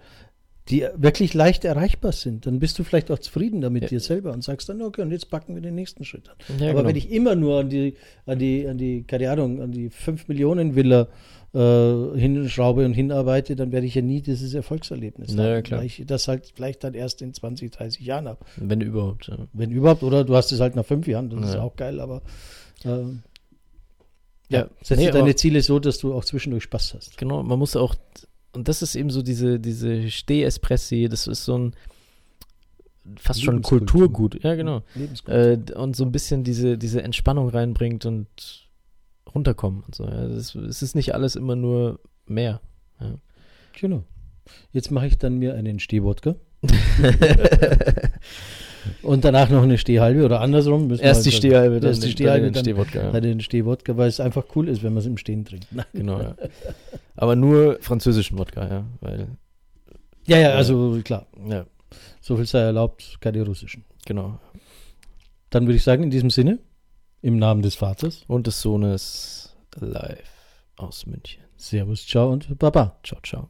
die 0.71 0.87
wirklich 0.97 1.35
leicht 1.35 1.65
erreichbar 1.67 2.13
sind. 2.13 2.47
Dann 2.47 2.59
bist 2.59 2.79
du 2.79 2.85
vielleicht 2.85 3.11
auch 3.11 3.19
zufrieden 3.19 3.61
damit 3.61 3.83
Ja. 3.85 3.89
dir 3.91 4.01
selber 4.01 4.33
und 4.33 4.43
sagst 4.43 4.69
dann, 4.71 4.81
okay, 4.81 5.03
und 5.03 5.11
jetzt 5.11 5.29
packen 5.31 5.55
wir 5.55 5.61
den 5.61 5.75
nächsten 5.75 6.05
Schritt 6.05 6.29
an. 6.31 6.37
Ja, 6.59 6.71
Aber 6.71 6.79
genau. 6.79 6.89
wenn 6.89 6.97
ich 6.97 7.11
immer 7.11 7.35
nur 7.35 7.61
an 7.61 7.69
die, 7.69 7.95
an 8.25 8.39
die, 8.39 8.67
an 8.67 8.79
die, 8.79 9.03
keine 9.03 9.31
Ahnung, 9.31 9.61
an 9.61 9.73
die 9.73 9.91
5 9.91 10.27
Millionen 10.29 10.75
Villa 10.75 11.09
äh, 11.53 12.19
hinschraube 12.19 12.85
und 12.87 12.95
hinarbeite, 12.95 13.57
dann 13.57 13.73
werde 13.73 13.87
ich 13.87 13.95
ja 13.95 14.01
nie 14.03 14.23
dieses 14.23 14.55
Erfolgserlebnis 14.55 15.35
Ja, 15.35 15.45
haben. 15.45 15.63
klar. 15.65 15.81
Weil 15.81 15.87
ich 15.87 16.03
das 16.07 16.29
halt 16.29 16.51
vielleicht 16.55 16.83
dann 16.83 16.95
erst 16.95 17.21
in 17.21 17.35
20, 17.35 17.71
30 17.71 18.01
Jahren 18.05 18.27
habe. 18.27 18.41
Wenn 18.57 18.81
überhaupt. 18.81 19.29
Ja. 19.29 19.37
Wenn 19.53 19.71
überhaupt, 19.71 20.03
oder 20.03 20.25
du 20.25 20.35
hast 20.35 20.51
es 20.51 20.61
halt 20.61 20.77
nach 20.77 20.87
fünf 20.87 21.07
Jahren, 21.07 21.29
das 21.29 21.51
ist 21.51 21.55
Ja. 21.57 21.63
auch 21.63 21.77
geil, 21.77 22.01
aber 22.01 22.23
ähm, 22.87 23.23
Ja, 24.49 24.69
setze 24.83 25.03
nee, 25.03 25.11
deine 25.11 25.35
Ziele 25.37 25.61
so, 25.63 25.79
dass 25.79 25.99
du 25.99 26.15
auch 26.15 26.25
zwischendurch 26.25 26.65
Spaß 26.65 26.95
hast. 26.95 27.19
Genau, 27.19 27.43
man 27.43 27.59
muss 27.59 27.77
auch 27.77 27.95
und 28.55 28.69
das 28.69 28.83
ist 28.83 28.95
eben 28.95 29.11
so 29.11 29.23
diese, 29.23 29.59
diese 29.61 30.11
Steh-Espressi, 30.11 31.09
das 31.09 31.27
ist 31.27 31.45
so 31.45 31.59
ein 31.59 31.77
fast 33.17 33.43
schon. 33.43 33.63
Kulturgut. 33.63 34.43
Ja, 34.43 34.55
genau. 34.55 34.83
Äh, 35.27 35.59
und 35.75 35.97
so 35.97 36.05
ein 36.05 36.13
bisschen 36.13 36.45
diese, 36.45 36.79
diese 36.79 37.03
Entspannung 37.03 37.49
reinbringt 37.49 38.07
und 38.07 38.69
runterkommen 39.35 39.83
und 39.83 39.95
so. 39.95 40.05
Ja. 40.05 40.29
Das, 40.29 40.55
es 40.55 40.83
ist 40.83 40.95
nicht 40.95 41.15
alles 41.15 41.37
immer 41.37 41.57
nur 41.57 42.01
mehr. 42.27 42.61
Genau. 43.79 44.05
Jetzt 44.73 44.91
mache 44.91 45.07
ich 45.07 45.19
dann 45.19 45.39
mir 45.39 45.55
einen 45.55 45.81
Stehwodka 45.81 46.37
und 49.03 49.25
danach 49.25 49.51
noch 49.51 49.63
eine 49.63 49.79
Stehhalbe 49.79 50.25
oder 50.25 50.41
andersrum. 50.41 50.91
Erst 50.91 51.25
die 51.27 51.31
halt- 51.31 51.39
Stehhalbe, 51.39 51.81
dann, 51.81 51.91
Erst 51.91 52.05
die 52.05 52.11
Stehhalbe, 52.11 52.47
dann 52.47 52.53
dann, 52.55 52.65
Stehwodka. 52.65 53.03
dann 53.03 53.15
Ja. 53.15 53.21
den 53.21 53.41
Stehwodka, 53.41 53.97
weil 53.97 54.09
es 54.09 54.21
einfach 54.21 54.45
cool 54.57 54.69
ist, 54.69 54.83
wenn 54.83 54.93
man 54.93 55.01
es 55.01 55.07
im 55.07 55.17
Stehen 55.17 55.45
trinkt. 55.45 55.69
Nein. 55.71 55.87
Genau, 55.93 56.21
ja. 56.21 56.35
Aber 57.17 57.37
nur 57.37 57.79
französischen 57.81 58.39
Wodka, 58.39 58.69
ja. 58.69 58.85
Weil, 59.01 59.29
Ja, 60.27 60.39
ja, 60.39 60.51
also 60.55 61.01
klar, 61.05 61.27
ja, 61.49 61.67
so 62.21 62.37
viel 62.37 62.47
sei 62.47 62.61
erlaubt, 62.61 63.19
keine 63.21 63.43
russischen. 63.45 63.85
genau. 64.07 64.39
Dann 65.51 65.67
würde 65.67 65.77
ich 65.77 65.85
sagen, 65.85 66.03
in 66.03 66.11
diesem 66.11 66.31
Sinne, 66.31 66.59
im 67.23 67.37
Namen 67.39 67.63
des 67.63 67.77
Vaters, 67.77 68.25
Und 68.27 68.47
des 68.49 68.61
Sohnes 68.61 69.55
live 69.79 70.19
aus 70.77 71.07
München. 71.07 71.43
Servus, 71.57 72.05
ciao 72.07 72.31
und 72.33 72.59
Baba. 72.59 72.99
Ciao, 73.05 73.21
ciao. 73.23 73.49